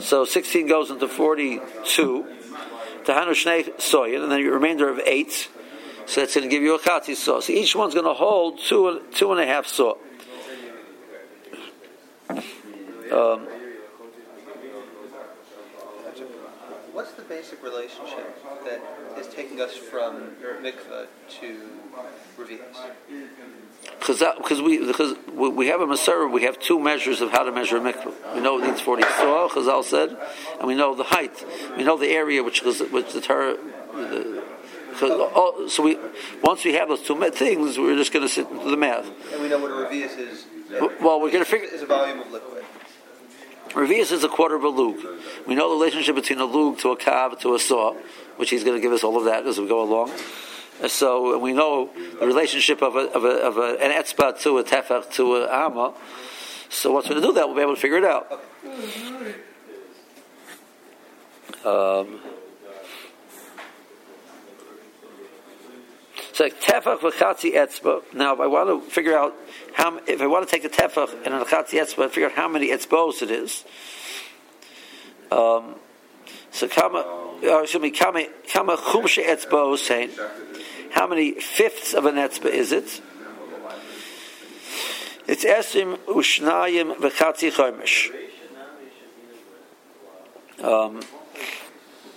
So 0.00 0.24
sixteen 0.24 0.66
goes 0.66 0.90
into 0.90 1.08
forty-two. 1.08 2.26
Tahanu 3.04 3.30
shnei 3.30 3.76
soyin, 3.78 4.22
and 4.22 4.32
then 4.32 4.40
your 4.40 4.54
remainder 4.54 4.88
of 4.88 5.00
eight. 5.06 5.48
So 6.06 6.20
that's 6.20 6.34
going 6.34 6.48
to 6.48 6.50
give 6.50 6.62
you 6.62 6.74
a 6.74 6.78
chati 6.78 7.14
saw. 7.14 7.40
So 7.40 7.52
each 7.52 7.76
one's 7.76 7.94
going 7.94 8.06
to 8.06 8.14
hold 8.14 8.58
two, 8.58 9.02
two 9.12 9.32
and 9.32 9.40
a 9.40 9.46
half 9.46 9.66
saw. 9.66 9.94
Um, 13.12 13.46
What's 16.92 17.12
the 17.12 17.22
basic 17.22 17.62
relationship 17.62 18.36
that 18.64 18.80
is 19.18 19.26
taking 19.28 19.60
us 19.60 19.74
from 19.74 20.32
mikvah 20.60 21.06
to 21.40 21.70
revius? 22.36 22.60
because 23.98 24.60
we 24.60 24.84
because 24.86 25.16
we 25.34 25.68
have 25.68 25.80
a 25.80 25.86
Masorah, 25.86 26.30
we 26.30 26.42
have 26.42 26.58
two 26.58 26.78
measures 26.78 27.20
of 27.20 27.30
how 27.30 27.44
to 27.44 27.52
measure 27.52 27.76
a 27.76 27.80
mikvah. 27.80 28.34
We 28.34 28.40
know 28.40 28.58
it 28.58 28.66
needs 28.66 28.80
forty 28.80 29.02
saw, 29.02 29.48
Chazal 29.48 29.84
said, 29.84 30.16
and 30.58 30.66
we 30.66 30.74
know 30.74 30.94
the 30.94 31.04
height. 31.04 31.44
We 31.76 31.84
know 31.84 31.96
the 31.96 32.08
area 32.08 32.42
which 32.42 32.62
which 32.62 33.12
the 33.12 33.20
Torah. 33.20 33.56
'Cause 34.98 35.10
all- 35.10 35.68
so 35.68 35.82
we 35.82 35.98
once 36.42 36.64
we 36.64 36.74
have 36.74 36.88
those 36.88 37.02
two 37.02 37.16
things, 37.30 37.78
we're 37.78 37.96
just 37.96 38.12
going 38.12 38.26
to 38.26 38.32
sit 38.32 38.48
into 38.48 38.70
the 38.70 38.76
math. 38.76 39.06
And 39.32 39.42
we 39.42 39.48
know 39.48 39.58
what 39.58 39.70
a 39.70 39.74
revius 39.74 40.18
is. 40.18 40.46
Well, 41.00 41.20
we're 41.20 41.30
gonna 41.30 41.44
figure- 41.44 41.68
is 41.68 41.82
a 41.82 41.86
volume 41.86 42.20
of 42.20 42.30
liquid. 42.30 42.64
Revius 43.70 44.10
is 44.12 44.24
a 44.24 44.28
quarter 44.28 44.56
of 44.56 44.64
a 44.64 44.68
lug. 44.68 44.96
We 45.46 45.54
know 45.54 45.68
the 45.70 45.76
relationship 45.76 46.14
between 46.16 46.40
a 46.40 46.44
lug 46.44 46.78
to 46.78 46.90
a 46.90 46.96
kav 46.96 47.38
to 47.40 47.54
a 47.54 47.58
saw, 47.58 47.94
which 48.36 48.50
he's 48.50 48.64
going 48.64 48.76
to 48.76 48.80
give 48.80 48.92
us 48.92 49.04
all 49.04 49.16
of 49.16 49.24
that 49.24 49.46
as 49.46 49.60
we 49.60 49.68
go 49.68 49.80
along. 49.80 50.12
So 50.86 51.38
we 51.38 51.52
know 51.52 51.90
the 52.18 52.26
relationship 52.26 52.82
of, 52.82 52.96
a, 52.96 53.00
of, 53.12 53.24
a, 53.24 53.28
of 53.28 53.58
a, 53.58 53.76
an 53.80 53.92
etzba 53.92 54.40
to 54.42 54.58
a 54.58 54.64
tefach 54.64 55.12
to 55.12 55.36
a 55.36 55.48
ama. 55.48 55.92
So 56.68 56.90
once 56.92 57.08
we 57.08 57.14
do 57.20 57.32
that, 57.32 57.46
we'll 57.46 57.56
be 57.56 57.62
able 57.62 57.74
to 57.74 57.80
figure 57.80 57.98
it 57.98 58.04
out. 58.04 58.40
Um, 61.64 62.20
so 66.40 66.48
tefach 66.48 67.00
v'chatzi 67.00 67.52
etzba. 67.52 68.14
Now, 68.14 68.32
if 68.32 68.40
I 68.40 68.46
want 68.46 68.70
to 68.70 68.90
figure 68.90 69.14
out 69.14 69.34
how, 69.74 70.00
if 70.06 70.22
I 70.22 70.26
want 70.26 70.48
to 70.48 70.50
take 70.50 70.62
the 70.62 70.70
tefach 70.70 71.12
and 71.26 71.34
a 71.34 71.44
chatzi 71.44 71.78
etzba, 71.78 72.04
and 72.04 72.12
figure 72.12 72.30
out 72.30 72.34
how 72.34 72.48
many 72.48 72.70
etzbos 72.70 73.20
it 73.20 73.30
is. 73.30 73.62
Um, 75.30 75.74
so 76.50 76.66
kama, 76.66 77.00
uh, 77.44 77.60
excuse 77.60 77.82
me, 77.82 77.90
kama 77.90 78.24
kama 78.50 78.78
chumshe 78.78 79.22
etzbos 79.22 79.80
saying, 79.80 80.12
how 80.92 81.06
many 81.06 81.32
fifths 81.32 81.92
of 81.92 82.06
an 82.06 82.14
etzba 82.14 82.46
is 82.46 82.72
it? 82.72 83.02
It's 85.26 85.44
esim 85.44 85.98
ushnayim 86.06 86.96
v'chatzi 86.96 87.52
chomish. 87.52 88.10
Um, 90.64 91.00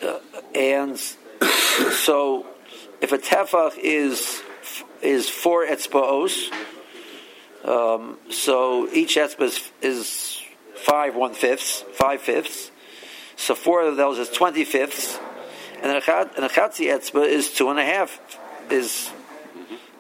uh, 0.01 0.19
and 0.55 0.97
so, 1.91 2.45
if 3.03 3.11
a 3.11 3.17
tefach 3.17 3.77
is 3.77 4.41
is 5.01 5.29
four 5.29 5.67
etzpaos, 5.67 6.49
um, 7.65 8.17
so 8.29 8.87
each 8.93 9.17
etzpa 9.17 9.41
is, 9.41 9.71
is 9.81 10.41
five 10.73 11.13
one 11.13 11.33
fifths, 11.33 11.83
five 11.91 12.21
fifths. 12.21 12.71
So 13.35 13.55
four 13.55 13.81
of 13.81 13.97
those 13.97 14.19
is 14.19 14.29
twenty 14.29 14.63
fifths, 14.63 15.19
and 15.81 15.91
a 15.91 15.99
chatzi 15.99 16.87
etzba 16.87 17.27
is 17.27 17.53
two 17.53 17.69
and 17.69 17.77
a 17.77 17.83
half, 17.83 18.39
is 18.71 19.11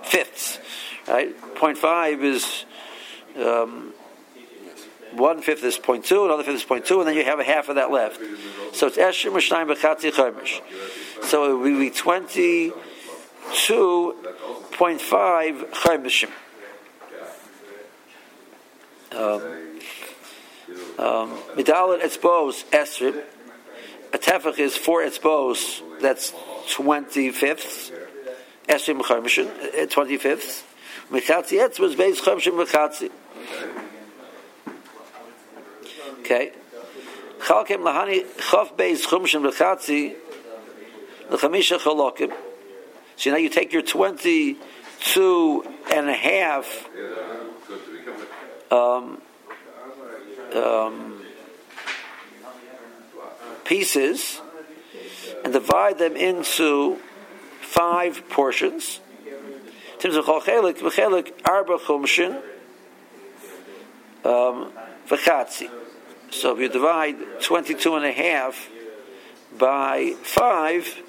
fifths. 0.03 0.59
Right, 1.05 1.35
point 1.55 1.77
five 1.77 2.23
is 2.23 2.63
um, 3.37 3.91
one 5.11 5.41
fifth 5.41 5.65
is 5.65 5.77
point 5.77 6.05
two, 6.05 6.23
another 6.23 6.43
fifth 6.43 6.55
is 6.55 6.63
point 6.63 6.85
two, 6.85 6.99
and 6.99 7.07
then 7.09 7.17
you 7.17 7.25
have 7.25 7.41
a 7.41 7.43
half 7.43 7.67
of 7.67 7.75
that 7.75 7.91
left. 7.91 8.21
So 8.73 8.87
it's 8.87 8.97
esher 8.97 9.29
mishnayim 9.29 9.75
b'chatzi 9.75 10.13
chaimish. 10.13 10.61
So 11.25 11.51
it 11.51 11.59
would 11.61 11.79
be 11.79 11.89
twenty 11.89 12.71
2.5 13.53 15.69
Chaimishim. 15.71 16.31
Um, 19.11 19.41
um, 20.97 21.37
Medalit 21.55 22.01
Etzbos 22.01 22.63
Esrim. 22.71 23.23
A 24.13 24.17
tefach 24.17 24.57
is 24.59 24.77
four 24.77 25.03
etzbos. 25.03 25.81
That's 25.99 26.33
twenty 26.71 27.31
fifths. 27.31 27.91
Esrim 28.67 29.01
25th. 29.01 29.47
Uh, 29.47 29.81
uh, 29.81 29.85
twenty 29.87 30.17
fifths. 30.17 30.63
Mechatzi 31.09 31.59
etz 31.59 31.79
was 31.79 31.95
based 31.95 32.23
chamishin 32.23 32.53
mechatzi. 32.53 33.09
Okay. 36.19 36.53
Chalkem 37.39 37.81
lahani 37.81 38.23
chof 38.37 38.77
based 38.77 39.09
chumshim 39.09 39.49
mechatzi. 39.49 40.15
Lechamisha 41.29 41.79
chalokim. 41.79 42.31
So 43.15 43.31
now 43.31 43.37
you 43.37 43.49
take 43.49 43.73
your 43.73 43.81
twenty-two 43.81 45.65
and 45.91 46.09
a 46.09 46.13
half 46.13 46.87
um, 48.71 49.21
um, 50.55 51.21
pieces 53.65 54.41
and 55.43 55.53
divide 55.53 55.99
them 55.99 56.15
into 56.15 56.97
five 57.61 58.27
portions. 58.29 58.99
Um. 64.25 64.71
So 66.31 66.53
if 66.55 66.59
you 66.59 66.69
divide 66.69 67.15
22 67.41 67.95
and 67.95 68.05
a 68.05 68.11
half 68.11 68.69
by 69.57 70.15
5, 70.23 71.01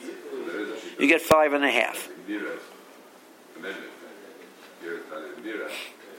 you 0.98 1.08
get 1.08 1.20
five 1.20 1.52
and 1.52 1.64
a 1.64 1.70
half. 1.70 2.08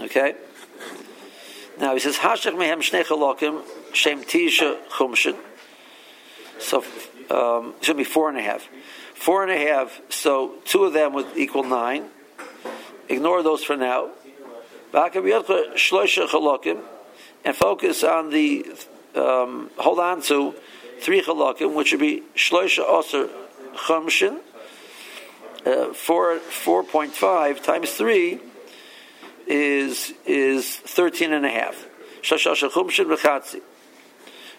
Okay? 0.02 0.36
Now 1.80 1.94
he 1.94 2.00
says, 2.00 2.18
Hashach 2.18 2.54
mehem 2.54 2.80
shnei 2.80 3.04
chalokim, 3.04 3.64
shem 3.94 4.24
tisha 4.24 4.86
chumshin. 4.88 5.36
So 6.60 6.84
um, 7.30 7.76
it 7.78 7.86
should 7.86 7.98
be 7.98 8.04
four 8.04 8.30
and 8.30 8.38
a 8.38 8.42
half. 8.42 8.68
Four 9.14 9.44
and 9.44 9.52
a 9.52 9.58
half, 9.58 10.02
so 10.10 10.56
two 10.66 10.86
of 10.86 10.94
them 10.94 11.14
would 11.14 11.28
equal 11.36 11.64
nine. 11.64 12.10
Ignore 13.10 13.44
those 13.44 13.64
for 13.64 13.78
now. 13.78 14.10
And 14.94 15.14
focus 17.56 18.04
on 18.04 18.30
the 18.30 18.66
um, 19.16 19.70
hold 19.78 20.00
on 20.00 20.22
to 20.24 20.56
three 21.00 21.22
chalakim, 21.22 21.74
which 21.74 21.92
would 21.92 22.02
be 22.02 22.24
shloisha 22.36 22.84
oser 22.86 23.30
chumshin, 23.76 24.40
uh, 25.66 25.94
four 25.94 26.38
four 26.40 26.84
point 26.84 27.14
five 27.14 27.64
times 27.64 27.92
three 27.92 28.40
is 29.48 30.14
is 30.26 30.76
thirteen 30.78 31.34
and 31.34 31.46
a 31.46 31.50
half. 31.50 31.86
V'chatzi. 32.22 33.62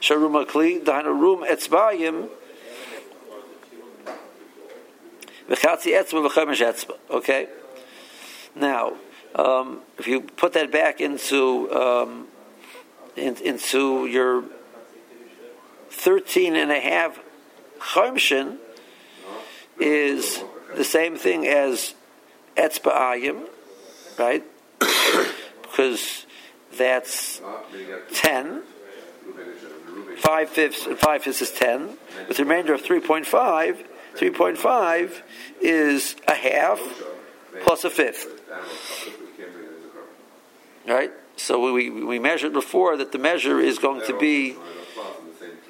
Sharuma 0.01 0.47
kli 0.47 0.83
dahana 0.85 1.07
rum 1.07 1.45
etzbayim 1.45 2.29
v'chatzi 5.49 5.93
etzba 5.93 6.29
v'chemesh 6.29 6.65
etzba. 6.65 6.97
Okay. 7.11 7.49
Now, 8.55 8.95
um, 9.35 9.81
if 9.99 10.07
you 10.07 10.23
put 10.23 10.55
that 10.55 10.73
back 10.73 11.01
into 11.01 11.71
um, 11.73 12.29
in, 13.17 13.37
into 13.37 14.07
your 14.07 14.45
13 15.91 16.57
and 16.57 16.71
a 16.71 16.81
half 16.81 17.19
chomshin 17.79 18.59
is 19.79 20.43
the 20.77 20.85
same 20.85 21.17
thing 21.17 21.47
as 21.47 21.95
etzba'ayim, 22.57 23.49
right? 24.19 24.45
because 25.63 26.27
that's 26.77 27.41
10. 28.13 28.63
Five 30.19 30.49
fifths 30.51 30.87
and 30.87 30.99
five 30.99 31.23
fifths 31.23 31.43
is 31.43 31.51
10. 31.51 31.97
With 32.29 32.37
the 32.37 32.45
remainder 32.45 32.75
of 32.75 32.83
3.5, 32.83 33.85
3.5 34.15 35.23
is 35.61 36.17
a 36.27 36.35
half 36.35 36.81
plus 37.63 37.85
a 37.85 37.91
fifth. 37.91 38.27
Right? 40.87 41.11
So 41.37 41.73
we, 41.73 41.91
we 41.91 42.19
measured 42.19 42.53
before 42.53 42.97
that 42.97 43.13
the 43.13 43.19
measure 43.19 43.61
is 43.61 43.79
going 43.79 44.07
to 44.07 44.19
be 44.19 44.57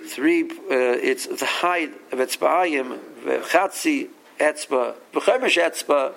three. 0.07 0.45
Uh, 0.45 0.49
it's 0.71 1.27
the 1.27 1.47
height 1.47 1.93
of 2.13 2.19
etzba'ayim 2.21 2.99
v'chatzi 3.25 4.11
etzba 4.39 4.95
v'chemesh 5.13 5.57
etzba. 5.63 6.15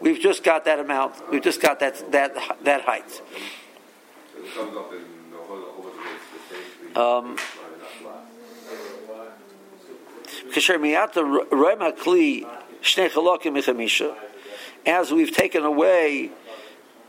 We've 0.00 0.20
just 0.20 0.42
got 0.42 0.64
that 0.64 0.78
amount. 0.78 1.30
We've 1.30 1.42
just 1.42 1.60
got 1.60 1.80
that 1.80 2.10
that 2.12 2.34
that 2.64 2.82
height. 2.82 3.22
Um, 6.96 7.36
as 14.86 15.12
we've 15.12 15.36
taken 15.36 15.64
away, 15.64 16.30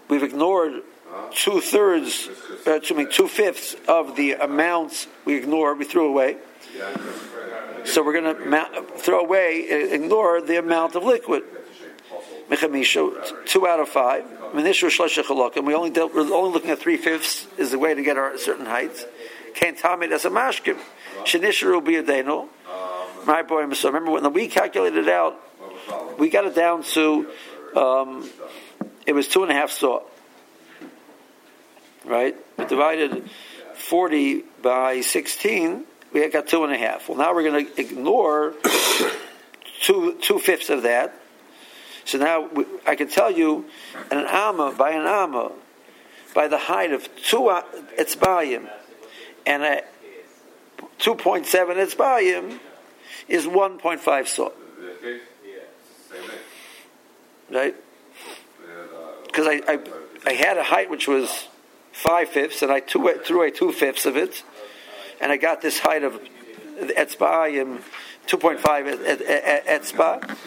we've 0.09 0.23
ignored 0.23 0.83
two 1.31 1.61
thirds, 1.61 2.29
uh, 2.67 2.79
two 2.79 3.27
fifths 3.27 3.75
of 3.87 4.15
the 4.15 4.33
amounts 4.33 5.07
we 5.25 5.35
ignored, 5.35 5.79
we 5.79 5.85
threw 5.85 6.07
away. 6.07 6.37
So 7.85 8.03
we're 8.03 8.21
going 8.21 8.35
to 8.35 8.97
throw 8.97 9.19
away, 9.19 9.67
uh, 9.71 9.93
ignore 9.93 10.41
the 10.41 10.57
amount 10.57 10.95
of 10.95 11.03
liquid. 11.03 11.43
Mechamisha, 12.49 13.45
Two 13.45 13.65
out 13.65 13.79
of 13.79 13.89
five. 13.89 14.25
And 14.53 15.67
we 15.67 15.73
only 15.73 15.89
dealt, 15.89 16.13
we're 16.13 16.33
only 16.33 16.51
looking 16.51 16.69
at 16.69 16.79
three 16.79 16.97
fifths 16.97 17.47
is 17.57 17.71
the 17.71 17.79
way 17.79 17.93
to 17.93 18.03
get 18.03 18.17
our 18.17 18.37
certain 18.37 18.65
heights. 18.65 19.05
Can't 19.55 19.77
tamid 19.77 20.11
as 20.11 20.25
a 20.25 20.29
mashkim. 20.29 20.77
Shenisharu 21.23 21.81
biyadeno. 21.83 22.47
My 23.25 23.43
boy, 23.43 23.71
so 23.73 23.89
remember 23.89 24.11
when 24.11 24.33
we 24.33 24.47
calculated 24.47 25.07
it 25.07 25.09
out, 25.09 25.39
we 26.17 26.29
got 26.29 26.45
it 26.45 26.55
down 26.55 26.83
to 26.83 27.27
um, 27.75 28.29
it 29.05 29.13
was 29.13 29.27
two 29.27 29.43
and 29.43 29.51
a 29.51 29.55
half 29.55 29.71
saw. 29.71 30.01
Right? 32.03 32.35
We 32.57 32.65
divided 32.65 33.29
40 33.75 34.43
by 34.61 35.01
16, 35.01 35.85
we 36.13 36.27
got 36.29 36.47
two 36.47 36.63
and 36.63 36.73
a 36.73 36.77
half. 36.77 37.07
Well, 37.07 37.17
now 37.17 37.33
we're 37.33 37.43
going 37.43 37.65
to 37.65 37.81
ignore 37.81 38.53
two, 39.81 40.17
two 40.21 40.39
fifths 40.39 40.69
of 40.69 40.83
that. 40.83 41.13
So 42.05 42.17
now 42.17 42.47
we, 42.47 42.65
I 42.85 42.95
can 42.95 43.07
tell 43.07 43.31
you 43.31 43.65
an 44.09 44.25
amma 44.27 44.73
by 44.77 44.91
an 44.91 45.05
amma, 45.05 45.51
by 46.33 46.47
the 46.47 46.57
height 46.57 46.91
of 46.91 47.07
two 47.23 47.47
uh, 47.47 47.63
etzbayim 47.97 48.69
and 49.45 49.63
a 49.63 49.81
2.7 50.99 51.45
etzbayim 51.45 52.59
is 53.27 53.45
1.5 53.45 54.27
saw. 54.27 54.49
Right? 57.49 57.75
Because 59.25 59.47
I, 59.47 59.61
I, 59.67 59.79
I 60.25 60.33
had 60.33 60.57
a 60.57 60.63
height 60.63 60.89
which 60.89 61.07
was 61.07 61.47
five 61.91 62.29
fifths, 62.29 62.61
and 62.61 62.71
I 62.71 62.79
threw 62.81 63.09
away 63.29 63.51
two 63.51 63.71
fifths 63.71 64.05
of 64.05 64.15
it, 64.15 64.43
and 65.21 65.31
I 65.31 65.37
got 65.37 65.61
this 65.61 65.79
height 65.79 66.03
of 66.03 66.19
etzba'ayim, 66.79 67.81
2.5 68.27 69.65
etzba, 69.65 70.37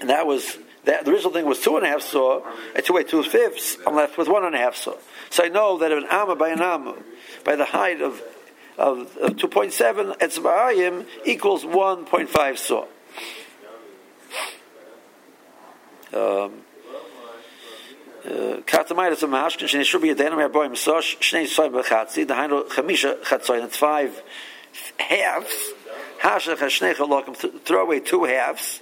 and 0.00 0.10
that 0.10 0.26
was 0.26 0.58
that. 0.84 1.04
The 1.04 1.10
original 1.10 1.32
thing 1.32 1.46
was 1.46 1.60
two 1.60 1.76
and 1.76 1.86
a 1.86 1.88
half 1.88 2.02
saw. 2.02 2.42
Away 2.88 3.04
two 3.04 3.22
fifths. 3.22 3.78
I'm 3.86 3.94
left 3.94 4.18
with 4.18 4.28
one 4.28 4.44
and 4.44 4.54
a 4.54 4.58
half 4.58 4.76
saw. 4.76 4.94
So 5.30 5.44
I 5.44 5.48
know 5.48 5.78
that 5.78 5.92
an 5.92 6.06
amma 6.10 6.34
by 6.34 6.48
an 6.48 6.60
amma, 6.60 6.96
by 7.44 7.56
the 7.56 7.66
height 7.66 8.00
of 8.00 8.20
of, 8.78 9.16
of 9.18 9.36
2.7 9.36 10.16
etzba'ayim 10.18 11.06
equals 11.26 11.64
1.5 11.64 12.58
saw. 12.58 12.86
Um, 16.12 16.62
Katamayit 18.24 19.22
a 19.22 19.26
mashkin 19.26 19.66
shnei 19.66 19.82
shubi 19.82 20.14
yadenu 20.14 20.36
merboim 20.36 20.72
sosh 20.72 21.16
shnei 21.18 21.46
soy 21.46 21.68
b'chatzi 21.70 22.26
dahainu 22.26 22.68
chamisha 22.68 23.18
chatzoy 23.22 23.64
it's 23.64 23.78
five 23.78 24.22
halves. 24.98 25.72
Hasha 26.18 26.56
chashnei 26.56 26.94
chalokim 26.94 27.64
throw 27.64 27.82
away 27.82 28.00
two 28.00 28.24
halves 28.24 28.80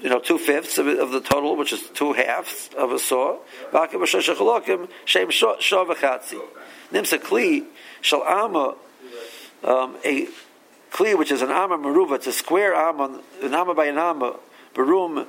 you 0.00 0.08
know 0.08 0.20
two 0.20 0.38
fifths 0.38 0.78
of, 0.78 0.86
of 0.86 1.10
the 1.10 1.20
total 1.20 1.56
which 1.56 1.72
is 1.72 1.82
two 1.90 2.12
halves 2.12 2.70
of 2.78 2.92
a 2.92 2.98
saw. 3.00 3.38
V'akim 3.72 3.94
b'shosh 3.94 4.32
chalokim 4.32 4.88
shem 5.04 5.28
shov 5.28 5.88
v'chatzi 5.88 6.40
nimsa 6.92 7.18
kli 7.18 7.64
shal 8.00 8.22
ama 8.22 8.76
um, 9.64 9.96
a 10.04 10.28
kli 10.92 11.18
which 11.18 11.32
is 11.32 11.42
an 11.42 11.50
ama 11.50 11.76
meruva 11.76 12.14
it's 12.14 12.28
a 12.28 12.32
square 12.32 12.76
ama 12.76 13.20
an 13.42 13.54
ama 13.54 13.74
by 13.74 13.86
an 13.86 13.98
ama 13.98 14.36
barum 14.72 15.26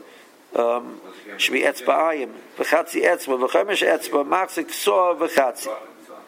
um, 0.56 1.00
should 1.38 1.54
be 1.54 1.62
etzba'ayim, 1.62 2.34
v'chatzi 2.58 3.04
etzba, 3.04 3.48
v'chemesh 3.48 3.86
etzba, 3.86 4.26
machzik 4.26 4.72
saw 4.72 5.16
v'chatzi. 5.16 5.68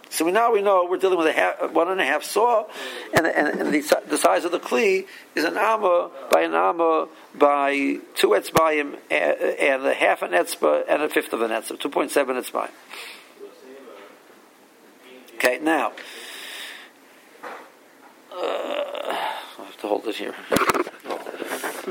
So 0.09 0.23
we 0.25 0.31
now 0.31 0.53
we 0.53 0.61
know 0.61 0.87
we're 0.89 0.97
dealing 0.97 1.17
with 1.17 1.27
a 1.27 1.33
half, 1.33 1.71
one 1.71 1.89
and 1.89 1.99
a 1.99 2.05
half 2.05 2.23
saw, 2.23 2.65
and, 3.13 3.27
and, 3.27 3.59
and 3.59 3.73
the, 3.73 4.01
the, 4.07 4.17
size 4.17 4.45
of 4.45 4.51
the 4.51 4.59
kli 4.59 5.05
is 5.35 5.43
an 5.43 5.57
amma 5.57 6.09
by 6.31 6.43
an 6.43 6.53
amma 6.53 7.09
by 7.35 7.99
two 8.15 8.29
etzbayim 8.29 8.97
and 9.09 9.85
a 9.85 9.93
half 9.93 10.21
an 10.21 10.31
etzba 10.31 10.83
and 10.87 11.01
a 11.01 11.09
fifth 11.09 11.33
of 11.33 11.41
an 11.41 11.51
etzba, 11.51 11.79
two 11.79 11.89
point 11.89 12.11
seven 12.11 12.37
etzbayim. 12.37 12.69
Okay, 15.35 15.59
now 15.61 15.91
uh, 18.31 18.35
I 18.35 19.63
have 19.65 19.77
to 19.81 19.87
hold 19.87 20.07
it 20.07 20.15
here. 20.15 20.33